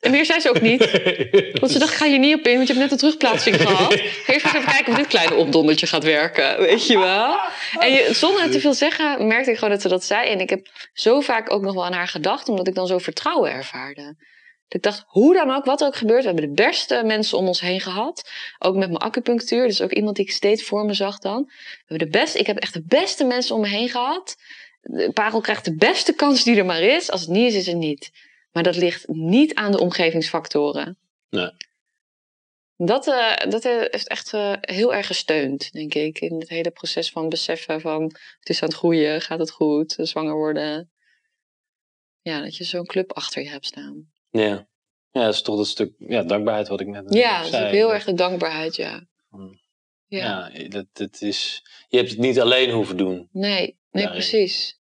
[0.01, 0.79] En meer zei ze ook niet.
[1.61, 3.93] Want ze dacht, ga je niet op in, want je hebt net een terugplaatsing gehad.
[4.27, 7.37] Even kijken of dit kleine opdondertje gaat werken, weet je wel.
[7.79, 10.29] En je, zonder te veel zeggen, merkte ik gewoon dat ze dat zei.
[10.29, 12.99] En ik heb zo vaak ook nog wel aan haar gedacht, omdat ik dan zo
[12.99, 14.03] vertrouwen ervaarde.
[14.69, 17.39] Dat ik dacht, hoe dan ook, wat er ook gebeurt, we hebben de beste mensen
[17.39, 18.31] om ons heen gehad.
[18.59, 21.45] Ook met mijn acupunctuur, dus ook iemand die ik steeds voor me zag dan.
[21.47, 24.37] We hebben de beste, ik heb echt de beste mensen om me heen gehad.
[24.91, 27.11] De Parel krijgt de beste kans die er maar is.
[27.11, 28.11] Als het niet is, is het niet.
[28.53, 30.99] Maar dat ligt niet aan de omgevingsfactoren.
[31.31, 31.51] Nee.
[32.77, 36.19] Dat, eh, dat heeft echt eh, heel erg gesteund, denk ik.
[36.21, 38.03] In het hele proces van beseffen van
[38.39, 40.91] het is aan het groeien, gaat het goed, zwanger worden.
[42.21, 44.11] Ja, dat je zo'n club achter je hebt staan.
[44.31, 44.69] Ja.
[45.11, 47.65] ja, dat is toch dat stuk ja, dankbaarheid wat ik net Ja, dat is zei.
[47.67, 49.07] ook heel erg de dankbaarheid, ja.
[50.07, 53.29] Ja, Ja, dat, dat is, je hebt het niet alleen hoeven doen.
[53.33, 54.11] nee, nee, Daarin.
[54.13, 54.78] precies.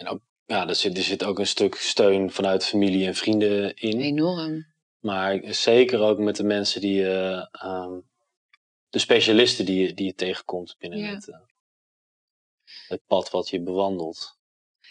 [0.00, 3.76] En ook, ja, er zit, er zit ook een stuk steun vanuit familie en vrienden
[3.76, 4.00] in.
[4.00, 4.66] Enorm.
[4.98, 8.00] Maar zeker ook met de mensen die je, ehm,
[8.88, 11.14] de specialisten die je, die je tegenkomt binnen Ja.
[11.14, 11.38] het, eh,
[12.88, 14.38] het pad wat je bewandelt.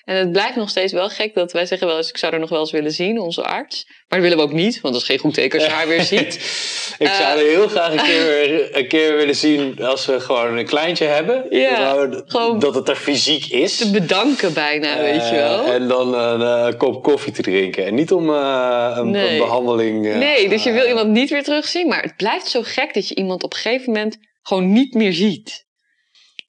[0.10, 2.40] En het blijft nog steeds wel gek dat wij zeggen wel eens, ik zou er
[2.40, 3.86] nog wel eens willen zien, onze arts.
[3.88, 5.88] Maar dat willen we ook niet, want dat is geen goed teken als je haar
[5.88, 6.34] weer ziet.
[7.00, 7.14] Ik Eh.
[7.20, 11.06] zou er heel graag een keer, een keer willen zien als we gewoon een kleintje
[11.06, 11.46] hebben.
[11.50, 13.78] Ja, Gewoon gewoon- dat het er fysiek is.
[13.78, 15.66] Te bedanken bijna, weet je wel.
[15.66, 16.42] Eh, en dan een
[16.72, 17.86] eh, kop koffie te drinken.
[17.86, 19.32] En niet om eh, een, Nee.
[19.32, 20.08] een behandeling.
[20.08, 21.88] eh, Nee, dus je wil eh, iemand niet weer terugzien.
[21.88, 25.14] Maar het blijft zo gek dat je iemand op een gegeven moment gewoon niet meer
[25.14, 25.68] ziet.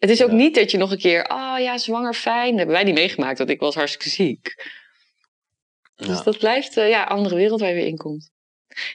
[0.00, 0.34] Het is ook Ja.
[0.36, 2.48] niet dat je nog een keer, oh ja, zwanger, fijn.
[2.48, 4.54] Dat hebben wij niet meegemaakt, want ik was hartstikke ziek.
[5.96, 6.22] Dus Ja.
[6.22, 8.30] dat blijft eh, ja, een andere wereld waar je weer in komt.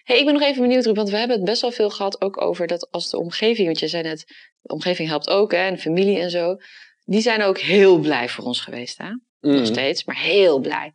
[0.04, 2.22] Hey, ik ben nog even benieuwd, Ruud, want we hebben het best wel veel gehad
[2.22, 4.24] ook over dat als de omgeving, want je zei net,
[4.62, 6.56] de omgeving helpt ook, hè, en familie en zo.
[7.04, 9.10] Die zijn ook heel blij voor ons geweest, hè?
[9.40, 9.66] Nog Mm.
[9.66, 10.94] steeds, maar heel blij.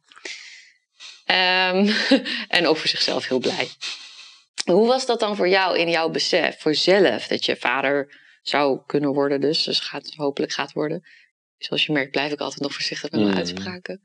[1.25, 1.91] Ehm,
[2.49, 3.69] en ook voor zichzelf heel blij.
[4.65, 8.81] Hoe was dat dan voor jou in jouw besef, voor zelf, dat je vader zou
[8.87, 11.03] kunnen worden, dus, dus gaat, hopelijk gaat worden?
[11.59, 13.39] Zoals je merkt, blijf ik altijd nog voorzichtig met mijn Mm.
[13.39, 14.01] uitspraken.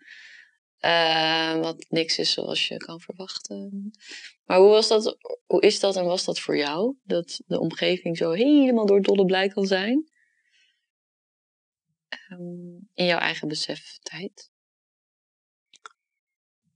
[0.80, 3.92] Ehm, wat niks is zoals je kan verwachten.
[4.46, 6.96] Maar hoe, was dat, hoe is dat en was dat voor jou?
[7.04, 10.10] Dat de omgeving zo helemaal door dolle blij kan zijn?
[12.08, 14.52] Ehm, in jouw eigen beseftijd?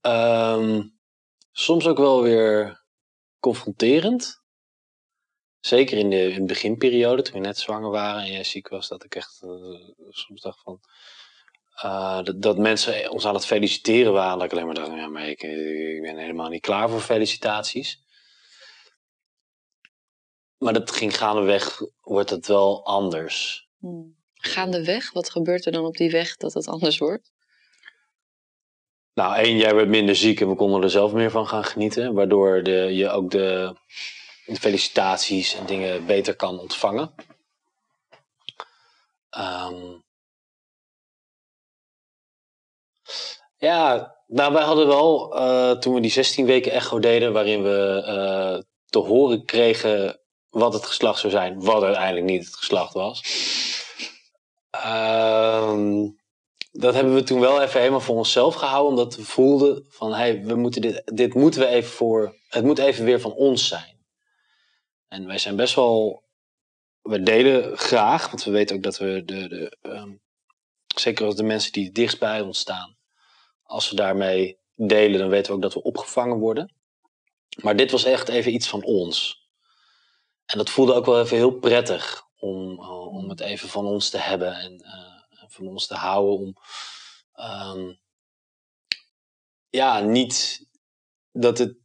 [0.02, 0.82] Ehm,
[1.52, 2.84] soms ook wel weer
[3.40, 4.44] confronterend.
[5.60, 8.88] Zeker in de, in de beginperiode, toen we net zwanger waren en jij ziek was,
[8.88, 9.50] dat ik echt eh,
[10.10, 10.80] soms dacht van.
[11.76, 14.38] eh, dat, dat mensen ons aan het feliciteren waren.
[14.38, 18.04] Dat ik alleen maar dacht, ja, maar ik, ik ben helemaal niet klaar voor felicitaties.
[20.58, 23.68] Maar dat ging gaandeweg, wordt het wel anders.
[23.80, 24.18] Hmm.
[24.34, 27.32] Gaandeweg, wat gebeurt er dan op die weg dat het anders wordt?
[29.14, 32.14] Nou, één, jij werd minder ziek en we konden er zelf meer van gaan genieten.
[32.14, 33.76] Waardoor de, je ook de
[34.58, 37.14] felicitaties en dingen beter kan ontvangen.
[39.30, 39.98] Ehm,
[43.58, 48.04] ja, nou, wij hadden wel, eh, toen we die 16 weken echo deden, waarin we
[48.06, 50.20] eh, te horen kregen
[50.50, 53.22] wat het geslacht zou zijn, wat uiteindelijk niet het geslacht was.
[54.70, 56.08] Ehm,
[56.72, 60.44] dat hebben we toen wel even helemaal voor onszelf gehouden, omdat we voelden van, hey,
[60.44, 63.99] we moeten dit, dit moeten we even voor, het moet even weer van ons zijn.
[65.10, 66.24] En wij zijn best wel,
[67.02, 70.12] we delen graag, want we weten ook dat we de, de ehm,
[70.96, 72.98] zeker als de mensen die dichtst bij ons staan,
[73.64, 76.74] als we daarmee delen, dan weten we ook dat we opgevangen worden.
[77.62, 79.48] Maar dit was echt even iets van ons.
[80.46, 84.10] En dat voelde ook wel even heel prettig om, eh, om het even van ons
[84.10, 86.40] te hebben en eh, van ons te houden.
[86.40, 86.56] Om,
[87.34, 87.94] ehm,
[89.70, 90.66] ja, niet
[91.32, 91.78] dat het.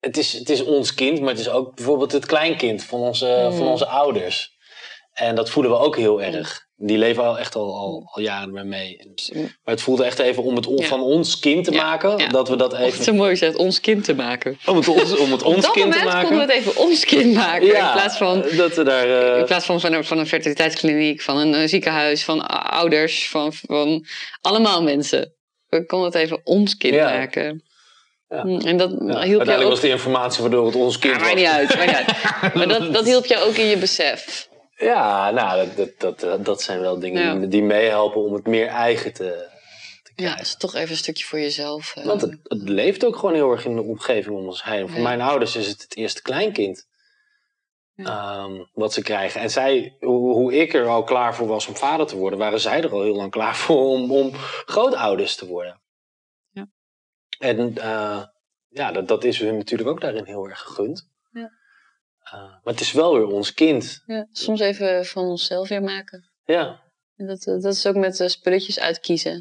[0.00, 3.46] Het is, het is ons kind, maar het is ook bijvoorbeeld het kleinkind van onze,
[3.50, 3.56] Mm.
[3.56, 4.58] van onze ouders.
[5.12, 6.68] En dat voelen we ook heel erg.
[6.76, 8.96] Die leven al echt al, al, al jaren mee.
[8.96, 10.86] En- Maar het voelde echt even om het on- Ja.
[10.86, 12.18] van ons kind te Ja, maken.
[12.18, 12.28] ja.
[12.28, 13.04] Dat we dat Of even.
[13.04, 14.58] zo mooi zegt, ons kind te maken.
[14.66, 16.28] Om het, ons, om het Op ons dat kind te moment maken.
[16.28, 17.66] konden we het even ons kind maken.
[17.66, 19.32] in plaats van, dat we daar.
[19.32, 23.52] eh, in plaats van, van, een, van een fertiliteitskliniek, van een ziekenhuis, van ouders, van,
[23.52, 24.06] van
[24.40, 25.34] allemaal mensen.
[25.66, 27.64] We konden het even ons kind maken.
[28.30, 28.42] Ja.
[28.42, 29.68] Hm, En dat ja, hielp uiteindelijk ook...
[29.70, 31.40] was de informatie waardoor het ons kind Ja, maakt was.
[31.42, 31.68] niet uit.
[31.86, 32.54] Niet uit.
[32.54, 34.48] Maar dat, dat hielp jou ook in je besef.
[34.76, 37.34] Ja, nou, dat, dat, dat, dat zijn wel dingen Ja.
[37.34, 39.48] die, die meehelpen om het meer eigen te,
[40.02, 40.38] te Ja, krijgen.
[40.38, 41.92] dus toch even een stukje voor jezelf.
[41.96, 42.04] eh.
[42.04, 44.88] Want het, het leeft ook gewoon heel erg in de omgeving om ons heen.
[44.88, 45.02] Voor Ja.
[45.02, 46.88] mijn ouders is het het eerste kleinkind.
[47.94, 48.04] Ja.
[48.06, 49.40] ehm, wat ze krijgen.
[49.40, 52.60] En zij, hoe, hoe ik er al klaar voor was om vader te worden, waren
[52.60, 54.30] zij er al heel lang klaar voor om, om
[54.64, 55.79] grootouders te worden.
[57.40, 58.24] En eh,
[58.68, 61.08] ja, dat, dat is hun natuurlijk ook daarin heel erg gegund.
[61.32, 61.50] Ja.
[62.22, 64.02] Eh, maar het is wel weer ons kind.
[64.06, 66.30] Ja, soms even van onszelf weer maken.
[66.44, 66.82] Ja,
[67.16, 69.32] En dat, eh, dat is ook met spulletjes uitkiezen.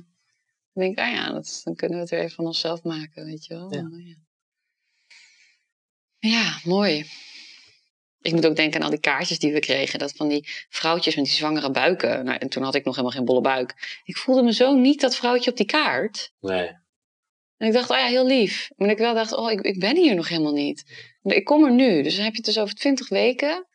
[0.73, 3.25] Dan denk ik, ah ja, dat, dan kunnen we het weer even van onszelf maken,
[3.25, 3.73] weet je wel.
[3.73, 3.89] Ja.
[6.19, 7.05] Ja, ja mooi.
[8.21, 9.99] Ik moet ook denken aan al die kaartjes die we kregen.
[9.99, 12.25] Dat van die vrouwtjes met die zwangere buiken.
[12.25, 13.99] Nou, en toen had ik nog helemaal geen bolle buik.
[14.03, 16.33] Ik voelde me zo niet dat vrouwtje op die kaart.
[16.39, 16.77] nee.
[17.59, 18.69] En ik dacht, oh ja, heel lief.
[18.75, 20.83] Maar ik wel dacht, oh, ik, ik ben hier nog helemaal niet.
[21.23, 22.03] Ik kom er nu.
[22.03, 23.67] Dus dan heb je het dus over twintig weken.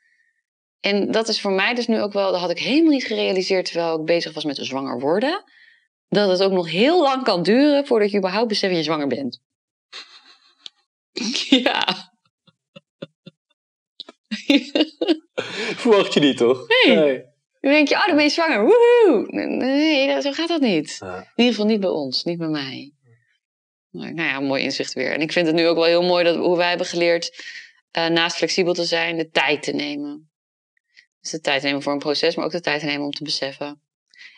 [0.80, 3.64] En dat is voor mij dus nu ook wel, dat had ik helemaal niet gerealiseerd
[3.64, 5.44] terwijl ik bezig was met zwanger worden.
[6.08, 9.06] Dat het ook nog heel lang kan duren voordat je überhaupt beseft dat je zwanger
[9.06, 9.42] bent.
[11.64, 12.12] ja.
[15.82, 16.68] Verwacht je niet, toch?
[16.86, 17.22] Nee.
[17.60, 18.60] Dan denk je, oh, dan ben je zwanger.
[18.60, 19.26] Woehoe.
[19.46, 20.98] Nee, zo gaat dat niet.
[21.00, 22.92] In ieder geval niet bij ons, niet bij mij.
[23.94, 25.12] Maar, nou ja, mooi inzicht weer.
[25.12, 27.44] En ik vind het nu ook wel heel mooi dat hoe wij hebben geleerd,
[27.90, 30.30] eh, naast flexibel te zijn, de tijd te nemen.
[31.20, 33.12] Dus de tijd te nemen voor een proces, maar ook de tijd te nemen om
[33.12, 33.80] te beseffen.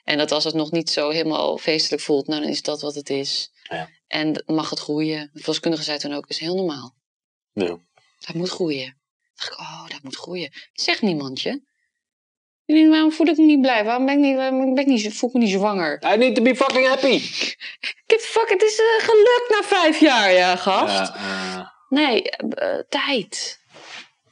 [0.04, 2.94] En dat als het nog niet zo helemaal feestelijk voelt, nou dan is dat wat
[2.94, 3.50] het is.
[3.62, 3.88] Ja.
[4.06, 5.30] En dan mag het groeien.
[5.32, 6.94] De verloskundige zei toen ook, is heel normaal.
[7.52, 7.78] Ja.
[8.18, 8.96] Dat moet groeien.
[9.36, 10.50] Dacht ik, oh, dat moet groeien.
[10.50, 11.62] Dat zegt niemand je.
[12.66, 13.84] Ik denk, waarom voel ik me niet blij?
[13.84, 14.36] Waarom ben ik niet,
[14.74, 16.02] ben ik niet, voel ik me niet zwanger?
[16.12, 17.18] I need to be fucking happy.
[18.06, 21.14] Get fuck, het is uh, gelukt na vijf jaar, ja, gast.
[21.14, 23.60] Eh, Nee, eh, tijd.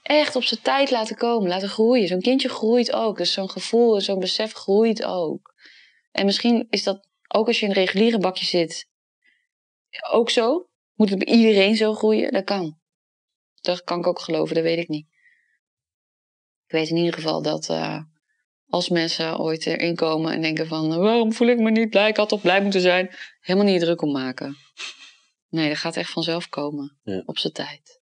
[0.02, 2.06] Echt op zijn tijd laten komen, laten groeien.
[2.08, 3.16] Zo'n kindje groeit ook.
[3.16, 5.54] Dus zo'n gevoel, zo'n besef groeit ook.
[6.12, 8.88] En misschien is dat ook als je in een reguliere bakje zit,
[10.10, 10.68] ook zo?
[10.94, 12.32] Moet het bij iedereen zo groeien?
[12.32, 12.78] Dat kan.
[13.60, 15.06] Dat kan ik ook geloven, dat weet ik niet.
[16.66, 18.00] Ik weet in ieder geval dat eh,
[18.74, 20.98] als mensen ooit erin komen en denken van...
[20.98, 23.14] waarom voel ik me niet blij, ik had toch blij moeten zijn.
[23.40, 24.56] Helemaal niet druk om maken.
[25.48, 26.98] Nee, dat gaat echt vanzelf komen.
[27.02, 27.22] Ja.
[27.26, 28.00] Op zijn tijd.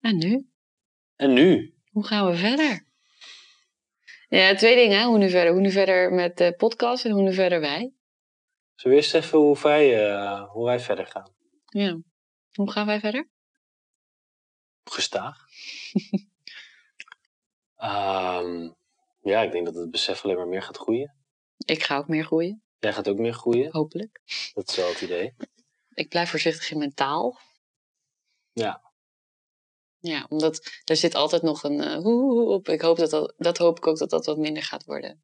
[0.00, 0.50] En nu?
[1.16, 1.74] En nu?
[1.90, 2.86] Hoe gaan we verder?
[4.28, 4.98] Ja, twee dingen.
[4.98, 5.04] hè.
[5.04, 5.52] Hoe nu verder?
[5.52, 7.92] Hoe nu verder met de podcast en hoe nu verder wij?
[8.74, 11.34] Zullen we eerst even hoe wij, eh, hoe wij verder gaan?
[11.66, 11.98] Ja.
[12.52, 13.28] Hoe gaan wij verder?
[14.84, 15.49] Gestaag.
[17.76, 18.70] Ehm,
[19.22, 21.14] ja, ik denk dat het besef alleen maar meer gaat groeien.
[21.56, 23.72] Ik ga ook meer groeien, Jij gaat ook meer groeien.
[23.72, 24.20] hopelijk.
[24.54, 25.34] Dat is wel het idee.
[25.94, 27.38] Ik blijf voorzichtig in mijn taal.
[28.52, 28.92] Ja.
[29.98, 32.68] Ja, omdat er zit altijd nog een eh, hoe hoe op.
[32.68, 35.22] Ik hoop dat, dat dat hoop ik ook dat dat wat minder gaat worden.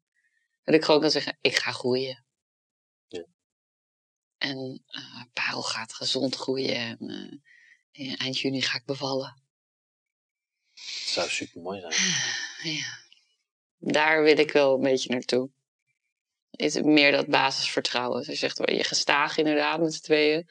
[0.63, 2.25] Dat ik gewoon kan zeggen, ik ga groeien.
[3.07, 3.25] Ja.
[4.37, 6.75] En eh Parel gaat gezond groeien.
[6.75, 9.41] En eh, in eind juni ga ik bevallen.
[10.77, 11.93] Het zou super mooi zijn.
[12.75, 12.85] Ja.
[13.77, 15.49] Daar wil ik wel een beetje naartoe.
[16.51, 18.17] Is meer dat basisvertrouwen.
[18.17, 20.49] Dus je zegt je gestaag inderdaad met z'n tweeën.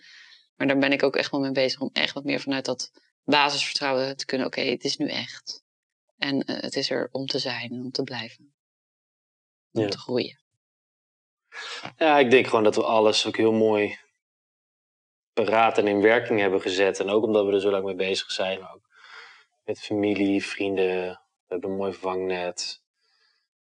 [0.57, 2.91] Maar daar ben ik ook echt wel mee bezig om echt wat meer vanuit dat
[3.24, 4.47] basisvertrouwen te kunnen.
[4.47, 5.64] Oké, het is nu echt.
[6.18, 8.55] En eh, het is er om te zijn en om te blijven.
[9.72, 9.89] Om Ja.
[9.89, 10.41] te groeien.
[11.97, 13.99] Ja, ik denk gewoon dat we alles ook heel mooi
[15.33, 17.01] paraat en in werking hebben gezet.
[17.01, 18.61] En ook omdat we er zo lang mee bezig zijn.
[18.61, 18.86] Maar ook
[19.67, 21.09] met familie, vrienden.
[21.11, 22.83] We hebben een mooi vangnet.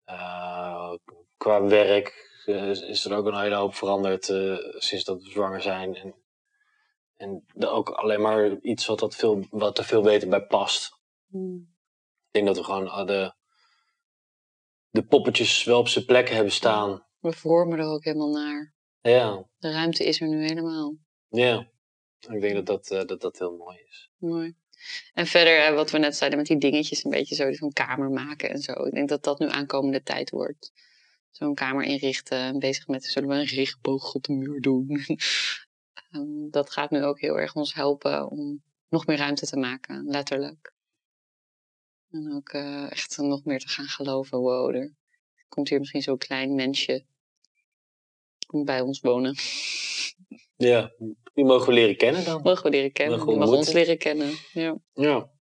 [0.04, 0.92] Eh,
[1.36, 5.62] qua werk eh, is- er ook een hele hoop veranderd eh, sinds dat we zwanger
[5.62, 5.94] zijn.
[5.96, 6.14] En,
[7.16, 10.98] en ook alleen maar iets wat, dat veel, wat er veel beter bij past.
[11.32, 13.34] Ik denk dat we gewoon de,
[14.90, 17.06] de poppetjes wel op zijn plek hebben staan.
[17.18, 18.74] We vormen er ook helemaal naar.
[19.00, 20.96] Ja, De ruimte is er nu helemaal.
[21.28, 21.72] ja.
[22.28, 24.10] Ik denk dat dat, dat, dat heel mooi is.
[24.16, 24.56] Mooi.
[25.14, 28.10] En verder, eh, wat we net zeiden met die dingetjes, een beetje zo zo'n kamer
[28.10, 28.72] maken en zo.
[28.72, 30.72] Ik denk dat dat nu aankomende tijd wordt.
[31.30, 34.88] Zo'n kamer inrichten, bezig met zullen we een regenboog op de muur doen.
[36.10, 40.04] Ehm, dat gaat nu ook heel erg ons helpen om nog meer ruimte te maken,
[40.06, 40.72] letterlijk.
[42.10, 44.38] En ook eh, echt nog meer te gaan geloven.
[44.38, 44.92] Wow, er
[45.48, 47.04] komt hier misschien zo'n klein mensje
[48.62, 49.36] bij ons wonen.
[50.56, 50.92] Ja,
[51.34, 52.40] die mogen we leren kennen dan.
[52.42, 54.34] Mogen we leren kennen, Mogen we die mag ons leren kennen.
[54.52, 54.76] Ja.
[54.92, 55.32] Ja.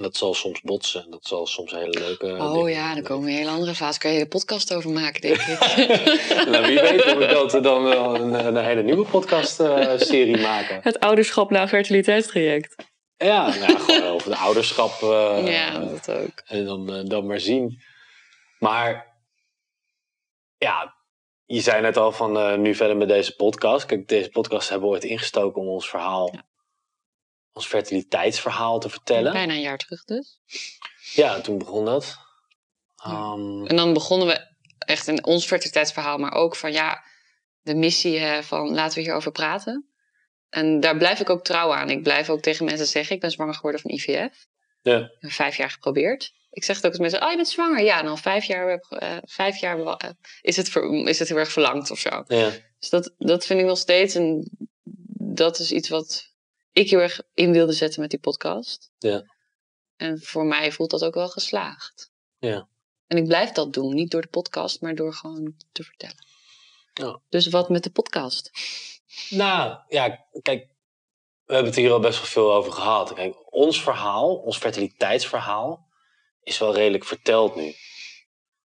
[0.00, 1.10] Dat zal soms botsen.
[1.10, 3.98] Dat zal soms hele leuke Oh ja, dan komen we een hele andere fase.
[3.98, 5.58] Kan je een podcast over maken, denk ik.
[6.50, 10.80] nou, wie weet we dat dan wel een, een hele nieuwe podcast-serie maken.
[10.82, 12.74] Het ouderschap na fertiliteitstraject.
[13.16, 15.02] Ja, nou, gewoon over de ouderschap.
[15.02, 16.42] eh, ja, dat ook.
[16.46, 17.82] En dan, eh, dan maar zien.
[18.58, 19.16] Maar
[20.56, 20.94] ja,
[21.54, 23.86] je zei net al van eh, nu verder met deze podcast.
[23.86, 26.42] Kijk, deze podcast hebben we ooit ingestoken om ons verhaal, Ja.
[27.52, 29.32] ons fertiliteitsverhaal te vertellen.
[29.32, 30.38] Bijna een jaar terug dus.
[31.14, 32.16] Ja, toen begon dat.
[33.04, 33.10] Ja.
[33.10, 34.46] Ehm, En dan begonnen we
[34.78, 37.04] echt in ons fertiliteitsverhaal, maar ook van ja,
[37.60, 39.86] de missie hè, van laten we hierover praten.
[40.48, 41.90] En daar blijf ik ook trouw aan.
[41.90, 44.46] Ik blijf ook tegen mensen zeggen, ik ben zwanger geworden van IVF.
[44.82, 46.32] ja, Ik heb vijf jaar geprobeerd.
[46.54, 47.84] Ik zeg het ook als mensen, oh je bent zwanger.
[47.84, 51.36] Ja, en al vijf jaar, eh, vijf jaar eh, is, het ver- is het heel
[51.36, 52.24] erg verlangd of zo.
[52.26, 54.14] ja, Dus dat, dat vind ik nog steeds.
[54.14, 54.50] En
[55.34, 56.30] dat is iets wat
[56.72, 58.90] ik heel erg in wilde zetten met die podcast.
[58.98, 59.22] Ja.
[59.96, 62.10] En voor mij voelt dat ook wel geslaagd.
[62.38, 62.68] Ja.
[63.06, 63.94] En ik blijf dat doen.
[63.94, 66.26] Niet door de podcast, maar door gewoon te vertellen.
[67.28, 68.50] Dus wat met de podcast?
[69.30, 70.68] Nou, ja, kijk,
[71.44, 73.12] we hebben het hier al best wel veel over gehad.
[73.12, 75.88] Kijk, ons verhaal, ons fertiliteitsverhaal,
[76.42, 77.74] is wel redelijk verteld nu.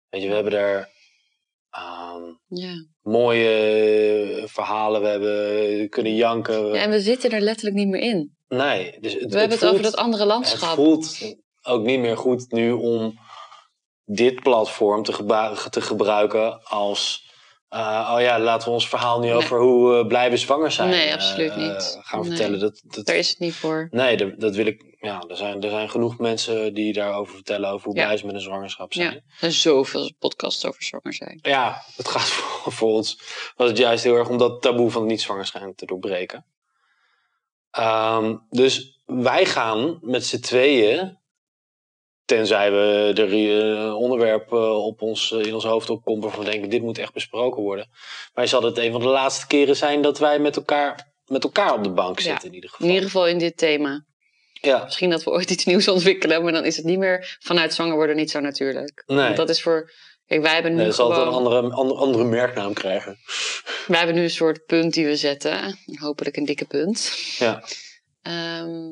[0.09, 0.89] Weet je, we hebben daar
[1.69, 2.85] ehm, Ja.
[3.01, 6.65] mooie verhalen, we hebben kunnen janken.
[6.67, 6.73] ja.
[6.81, 8.35] En we zitten er letterlijk niet meer in.
[8.47, 10.75] Nee, dus het, We hebben het over dat andere Het landschap.
[10.75, 11.17] voelt
[11.61, 13.19] ook niet meer goed nu om
[14.05, 15.03] dit platform
[15.69, 17.23] te gebruiken als...
[17.75, 19.35] eh, oh ja, laten we ons verhaal nu Nee.
[19.35, 20.89] over hoe we blijven zwanger zijn.
[20.89, 21.97] Nee, eh, absoluut eh, niet.
[22.01, 22.29] gaan Nee.
[22.29, 22.59] vertellen.
[22.59, 23.87] Dat, dat, Daar is het niet voor.
[23.91, 24.93] Nee, dat, dat wil ik.
[24.99, 28.03] Ja, er zijn, er zijn genoeg mensen die daarover vertellen over hoe Ja.
[28.03, 29.07] blij ze met een zwangerschap zijn.
[29.11, 29.15] Ja.
[29.15, 31.39] Er zijn zoveel podcasts over zwanger zijn.
[31.41, 33.19] Ja, het gaat voor, voor ons.
[33.55, 36.45] Was het juist heel erg om dat taboe van niet zwanger zijn te doorbreken.
[37.71, 41.19] Ehm, dus wij gaan met z'n tweeën,
[42.25, 46.49] tenzij we er een onderwerp eh, op ons, eh, in ons hoofd opkomt waarvan we
[46.51, 47.89] denken, dit moet echt besproken worden.
[48.33, 51.73] Maar zal het een van de laatste keren zijn dat wij met elkaar, met elkaar
[51.73, 52.87] op de bank Ja, zitten in ieder geval.
[52.87, 54.05] In ieder geval in dit thema.
[54.61, 57.73] Ja, Misschien dat we ooit iets nieuws ontwikkelen, maar dan is het niet meer vanuit
[57.73, 59.03] zwanger worden niet zo natuurlijk.
[59.05, 59.17] Nee.
[59.17, 59.91] Want dat is voor
[60.27, 61.27] Kijk, wij hebben nu Nee, dat zal gewoon...
[61.27, 63.17] het een andere, andere, andere merknaam krijgen.
[63.87, 65.79] Wij hebben nu een soort punt die we zetten.
[65.99, 67.11] Hopelijk een dikke punt.
[67.37, 67.63] Ja.
[68.21, 68.91] Ehm,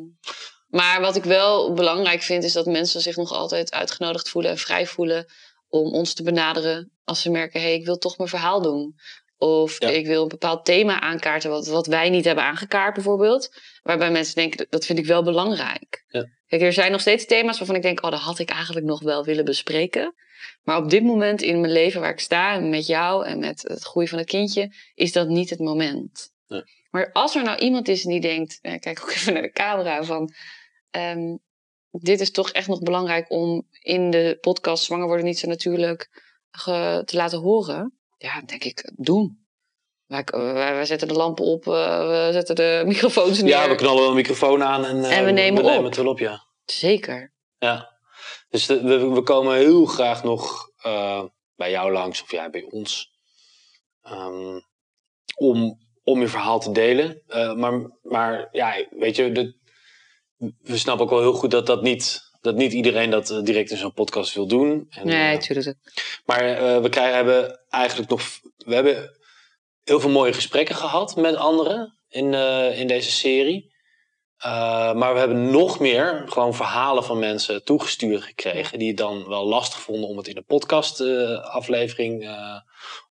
[0.73, 4.57] maar wat ik wel belangrijk vind, is dat mensen zich nog altijd uitgenodigd voelen en
[4.57, 5.25] vrij voelen
[5.69, 8.95] om ons te benaderen als ze merken, hé, hey, ik wil toch mijn verhaal doen.
[9.37, 9.87] Of Ja.
[9.89, 13.49] ik wil een bepaald thema aankaarten wat, wat wij niet hebben aangekaart bijvoorbeeld.
[13.83, 16.03] Waarbij mensen denken, dat- vind ik wel belangrijk.
[16.07, 16.25] Ja.
[16.47, 19.01] Kijk, er zijn nog steeds thema's waarvan ik denk, oh, dat had ik eigenlijk nog
[19.01, 20.13] wel willen bespreken.
[20.63, 23.61] Maar op dit moment in mijn leven waar ik sta, en met jou en met
[23.67, 26.31] het groeien van het kindje, is dat niet het moment.
[26.89, 30.03] Maar als er nou iemand is die denkt, eh, kijk ook even naar de camera,
[30.03, 30.33] van
[30.93, 31.35] ehm,
[31.91, 36.09] dit is toch echt nog belangrijk om in de podcast Zwanger worden niet zo natuurlijk
[36.51, 37.97] ge- te laten horen.
[38.17, 39.41] Ja, denk ik, doen.
[40.05, 43.49] Wij, wij, wij zetten de lampen op, eh, we zetten de microfoons neer.
[43.49, 45.83] Ja, we knallen wel een microfoon aan en, eh, En we nemen op.
[45.83, 46.45] het wel op, ja.
[46.65, 47.33] Zeker.
[47.57, 47.91] Ja.
[48.49, 51.23] Dus de- we, we komen heel graag nog eh,
[51.55, 53.11] bij jou langs of jij bij ons.
[54.01, 54.59] ehm,
[55.35, 57.21] om, om je verhaal te delen.
[57.27, 59.55] Eh, maar, maar ja, weet je, de,
[60.37, 63.71] we snappen ook wel heel goed dat, dat, niet, dat niet iedereen dat eh, direct
[63.71, 64.87] in zo'n podcast wil doen.
[64.89, 65.77] En, Nee, eh, tuurlijk.
[66.25, 68.21] maar eh, we krijgen, hebben eigenlijk nog.
[68.57, 69.17] We hebben
[69.83, 73.71] heel veel mooie gesprekken gehad met anderen in, eh, in deze serie.
[74.45, 78.79] Uh, maar we hebben nog meer gewoon verhalen van mensen toegestuurd gekregen.
[78.79, 82.29] die het dan wel lastig vonden om het in de podcast-aflevering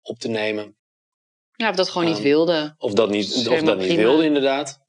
[0.01, 0.77] op te nemen.
[1.55, 2.75] Ja, of dat gewoon niet Um, wilde.
[2.77, 4.01] Of dat niet, of dat niet prima.
[4.01, 4.79] wilde, inderdaad.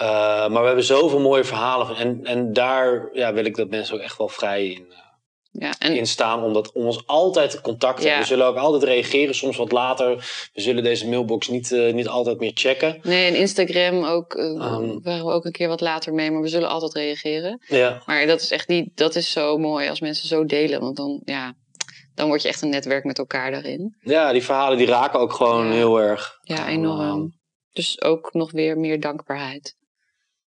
[0.00, 0.08] Uh,
[0.48, 1.86] maar we hebben zoveel mooie verhalen.
[1.86, 4.96] van- En, en daar ja, wil ik dat mensen ook echt wel vrij in, uh,
[5.50, 8.06] Ja, en in staan om, dat, om ons altijd te contacten.
[8.08, 8.18] Ja.
[8.18, 10.16] We zullen ook altijd reageren, soms wat later.
[10.52, 12.98] We zullen deze mailbox niet, eh, niet altijd meer checken.
[13.02, 16.42] nee, en Instagram ook, eh, Um, waren we ook een keer wat later mee, maar
[16.42, 17.62] we zullen altijd reageren.
[17.66, 20.96] Ja, Maar dat is echt niet, dat is zo mooi als mensen zo delen, want
[20.96, 21.54] dan, ja,
[22.14, 23.96] dan word je echt een netwerk met elkaar daarin.
[24.00, 26.38] ja die verhalen die raken ook gewoon heel erg.
[26.42, 27.00] Ja, En, enorm.
[27.00, 27.26] ehm,
[27.72, 29.76] Dus ook nog weer meer dankbaarheid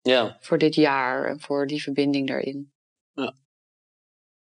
[0.05, 2.73] ja, voor dit jaar en voor die verbinding daarin.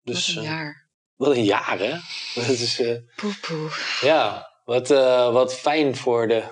[0.02, 0.88] dus wat een eh, jaar.
[1.16, 1.90] wat een jaar hè.
[2.40, 3.68] Dat is, eh, Poe, poe.
[4.00, 6.42] ja, wat, eh, wat fijn voor de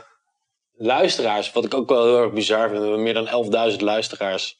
[0.73, 1.53] luisteraars.
[1.53, 2.81] Wat ik ook wel heel erg bizar vind.
[2.81, 3.29] We hebben meer dan
[3.73, 4.59] 11.000 luisteraars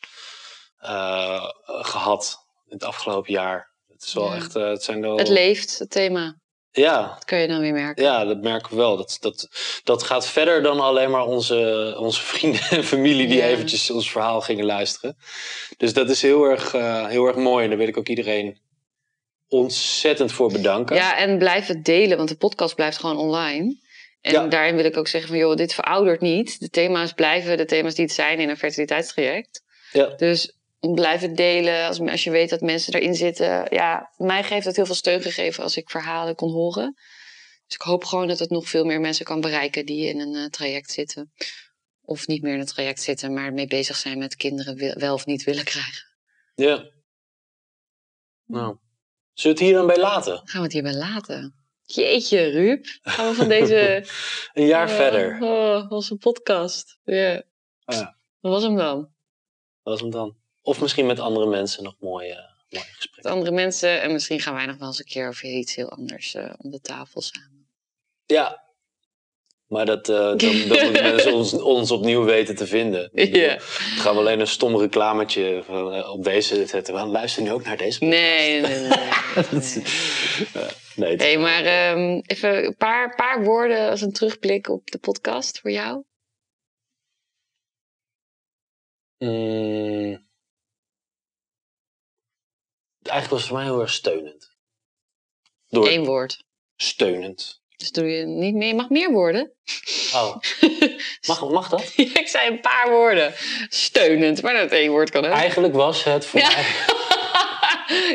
[0.79, 2.37] eh, gehad
[2.67, 3.73] in het afgelopen jaar.
[3.89, 4.35] Het is wel Ja.
[4.37, 5.19] echt, het zijn wel...
[5.19, 6.41] Het leeft, het thema.
[6.71, 8.05] Ja, Dat kun je dan weer merken.
[8.05, 8.97] Ja, dat merken we wel.
[8.97, 9.49] Dat, dat,
[9.85, 14.41] dat gaat verder dan alleen maar onze, onze vrienden en familie die eventjes ons verhaal
[14.41, 15.17] gingen luisteren.
[15.77, 17.63] Dus dat is heel erg, eh, heel erg mooi.
[17.65, 18.61] En daar wil ik ook iedereen
[19.49, 20.97] ontzettend voor bedanken.
[20.97, 23.77] Ja, en blijf het delen, want de podcast blijft gewoon online.
[24.21, 24.47] En Ja.
[24.47, 26.61] daarin wil ik ook zeggen van, joh, dit veroudert niet.
[26.61, 29.63] De thema's blijven de thema's die het zijn in een fertiliteitstraject.
[29.93, 30.07] Ja.
[30.07, 31.87] Dus blijf het delen.
[31.87, 33.67] Als, als je weet dat mensen erin zitten.
[33.71, 36.95] Ja, mij heeft het heel veel steun gegeven als ik verhalen kon horen.
[37.67, 40.35] Dus ik hoop gewoon dat het nog veel meer mensen kan bereiken die in een
[40.35, 41.33] eh, traject zitten.
[42.03, 45.15] Of niet meer in een traject zitten, maar mee bezig zijn met kinderen wil- wel
[45.15, 46.07] of niet willen krijgen.
[46.55, 46.91] Ja.
[48.45, 48.77] Nou.
[49.33, 50.37] Zullen we het hier dan bij laten?
[50.45, 51.55] Gaan we het hierbij laten?
[51.83, 52.99] Jeetje, Ruud.
[53.03, 54.07] Gaan we van deze...
[54.53, 55.43] Een jaar verder.
[55.43, 56.99] Oh, onze podcast.
[57.05, 57.43] Ja.
[57.85, 58.19] Ja.
[58.41, 58.99] Wat was hem dan?
[58.99, 59.11] Dat
[59.83, 60.37] was hem dan.
[60.69, 63.31] Of misschien met andere mensen nog mooie, mooie Met gesprekken.
[63.31, 64.03] andere mensen.
[64.03, 66.71] En misschien gaan wij nog wel eens een keer over iets heel anders eh, om
[66.71, 67.69] de tafel samen.
[68.27, 68.67] Ja.
[69.67, 73.11] Maar dat, dan, dan moeten mensen ons, ons opnieuw weten te vinden.
[73.13, 73.49] Ja.
[73.49, 73.61] Dan
[73.99, 76.95] gaan we alleen een stom reclametje van, eh, op deze zetten.
[76.95, 78.05] We luisteren nu ook naar deze.
[78.05, 78.89] Nee, nee, nee.
[80.97, 81.39] nee, nee.
[81.47, 86.03] Maar ehm, even een paar, paar woorden als een terugblik op de podcast voor jou.
[89.19, 90.27] Mm.
[93.09, 94.51] Eigenlijk was het voor mij heel erg steunend.
[95.69, 96.45] Door Eén woord.
[96.77, 97.61] steunend.
[97.77, 98.69] Dus doe je niet meer.
[98.69, 99.53] Je mag meer woorden.
[100.15, 100.37] Oh,
[101.29, 101.93] mag, mag dat?
[102.23, 103.35] ik zei een paar woorden.
[103.69, 105.33] Steunend, maar dat één woord kan ook.
[105.33, 106.49] Eigenlijk was het voor Ja.
[106.49, 106.65] mij...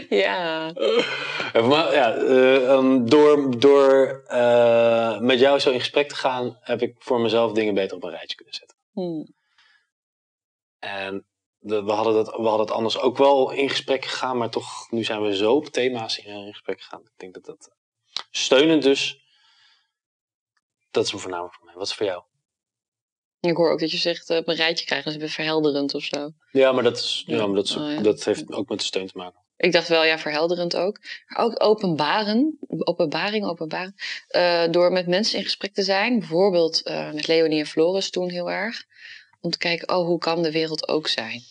[0.20, 0.72] ja.
[1.54, 6.16] Ja, voor mij- ja, eh, ehm, door door eh, met jou zo in gesprek te
[6.16, 8.78] gaan, heb ik voor mezelf dingen beter op een rijtje kunnen zetten.
[8.94, 9.24] Hm.
[10.80, 11.26] En
[11.64, 15.04] we, hadden dat, we hadden het anders ook wel in gesprek gegaan, maar toch, nu
[15.04, 17.02] zijn we zo op thema's in, in gesprek gegaan.
[17.02, 17.72] Ik denk dat dat
[18.32, 19.22] steunend dus,
[20.92, 21.74] dat is hem voornamelijk voor mij.
[21.76, 22.24] Wat is voor jou?
[23.40, 25.94] Ik hoor ook dat je zegt eh, op een rijtje krijgen, dat is weer verhelderend
[25.94, 26.32] of zo.
[26.52, 28.02] Ja, maar dat, is, ja, maar dat, is, Oh, ja.
[28.02, 29.42] dat heeft ook met de steun te maken.
[29.58, 31.00] Ik dacht wel, ja, verhelderend ook.
[31.28, 33.96] Maar ook openbaren, openbaring, openbaren.
[34.28, 36.20] Eh, door met mensen in gesprek te zijn.
[36.20, 38.84] Bijvoorbeeld eh, met Leonie en Floris toen heel erg.
[39.42, 41.44] Om te kijken, oh, hoe kan de wereld ook zijn?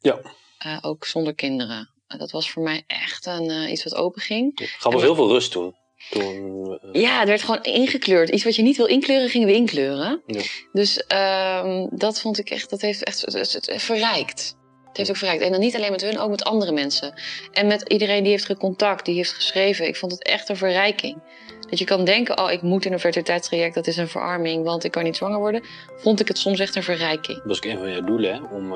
[0.00, 0.20] Ja.
[0.58, 1.90] Eh, ook zonder kinderen.
[2.06, 4.58] Eh, dat was voor mij echt een, eh, iets wat open ging.
[4.58, 5.78] Het gaf ons heel veel rust toen.
[6.10, 8.28] Toen, Ja, het werd gewoon ingekleurd.
[8.28, 10.22] Iets wat je niet wil inkleuren, gingen we inkleuren.
[10.26, 10.40] Ja.
[10.72, 14.56] Dus ehm, dat vond ik echt, dat heeft echt het, verrijkt.
[14.88, 15.42] Het heeft ook verrijkt.
[15.42, 17.14] En dan niet alleen met hun, ook met andere mensen.
[17.52, 19.86] En met iedereen die heeft gecontact, die heeft geschreven.
[19.86, 21.22] Ik vond het echt een verrijking.
[21.70, 24.84] Dat je kan denken, oh, ik moet in een fertiliteitstraject, dat is een verarming, want
[24.84, 25.64] ik kan niet zwanger worden.
[25.96, 27.36] Vond ik het soms echt een verrijking.
[27.36, 28.40] Dat was ook een van jouw doelen, hè?
[28.54, 28.72] Om,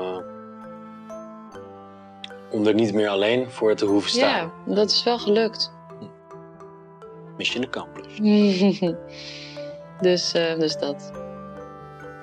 [2.55, 4.51] om er niet meer alleen voor te hoeven staan.
[4.65, 5.73] Ja, dat is wel gelukt.
[7.37, 8.23] Mission accomplished.
[10.01, 11.11] dus, eh, dus dat.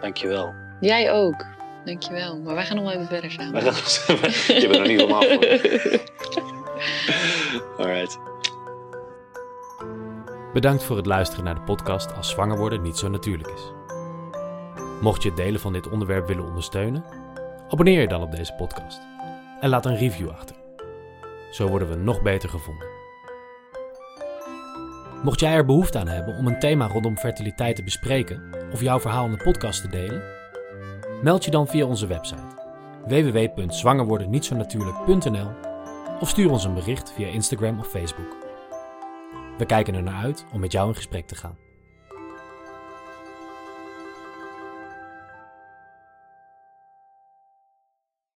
[0.00, 0.52] Dankjewel.
[0.80, 1.44] Jij ook.
[1.84, 2.38] Dankjewel.
[2.40, 3.52] Maar wij gaan nog wel even verder samen.
[3.52, 5.22] Wij gaan- Je bent nog niet helemaal.
[7.78, 8.18] Alright.
[10.52, 13.72] Bedankt voor het luisteren naar de podcast Als zwanger worden niet zo natuurlijk is.
[15.00, 17.04] Mocht je het delen van dit onderwerp willen ondersteunen,
[17.68, 19.00] abonneer je dan op deze podcast
[19.62, 20.56] en laat een review achter.
[21.50, 22.86] Zo worden we nog beter gevonden.
[25.22, 29.00] Mocht jij er behoefte aan hebben om een thema rondom fertiliteit te bespreken of jouw
[29.00, 30.22] verhaal in de podcast te delen,
[31.22, 32.60] meld je dan via onze website
[33.06, 35.50] www.zwangerwordennietzonatuurlijk.nl
[36.20, 38.36] of stuur ons een bericht via Instagram of Facebook.
[39.58, 41.61] We kijken er naar uit om met jou in gesprek te gaan.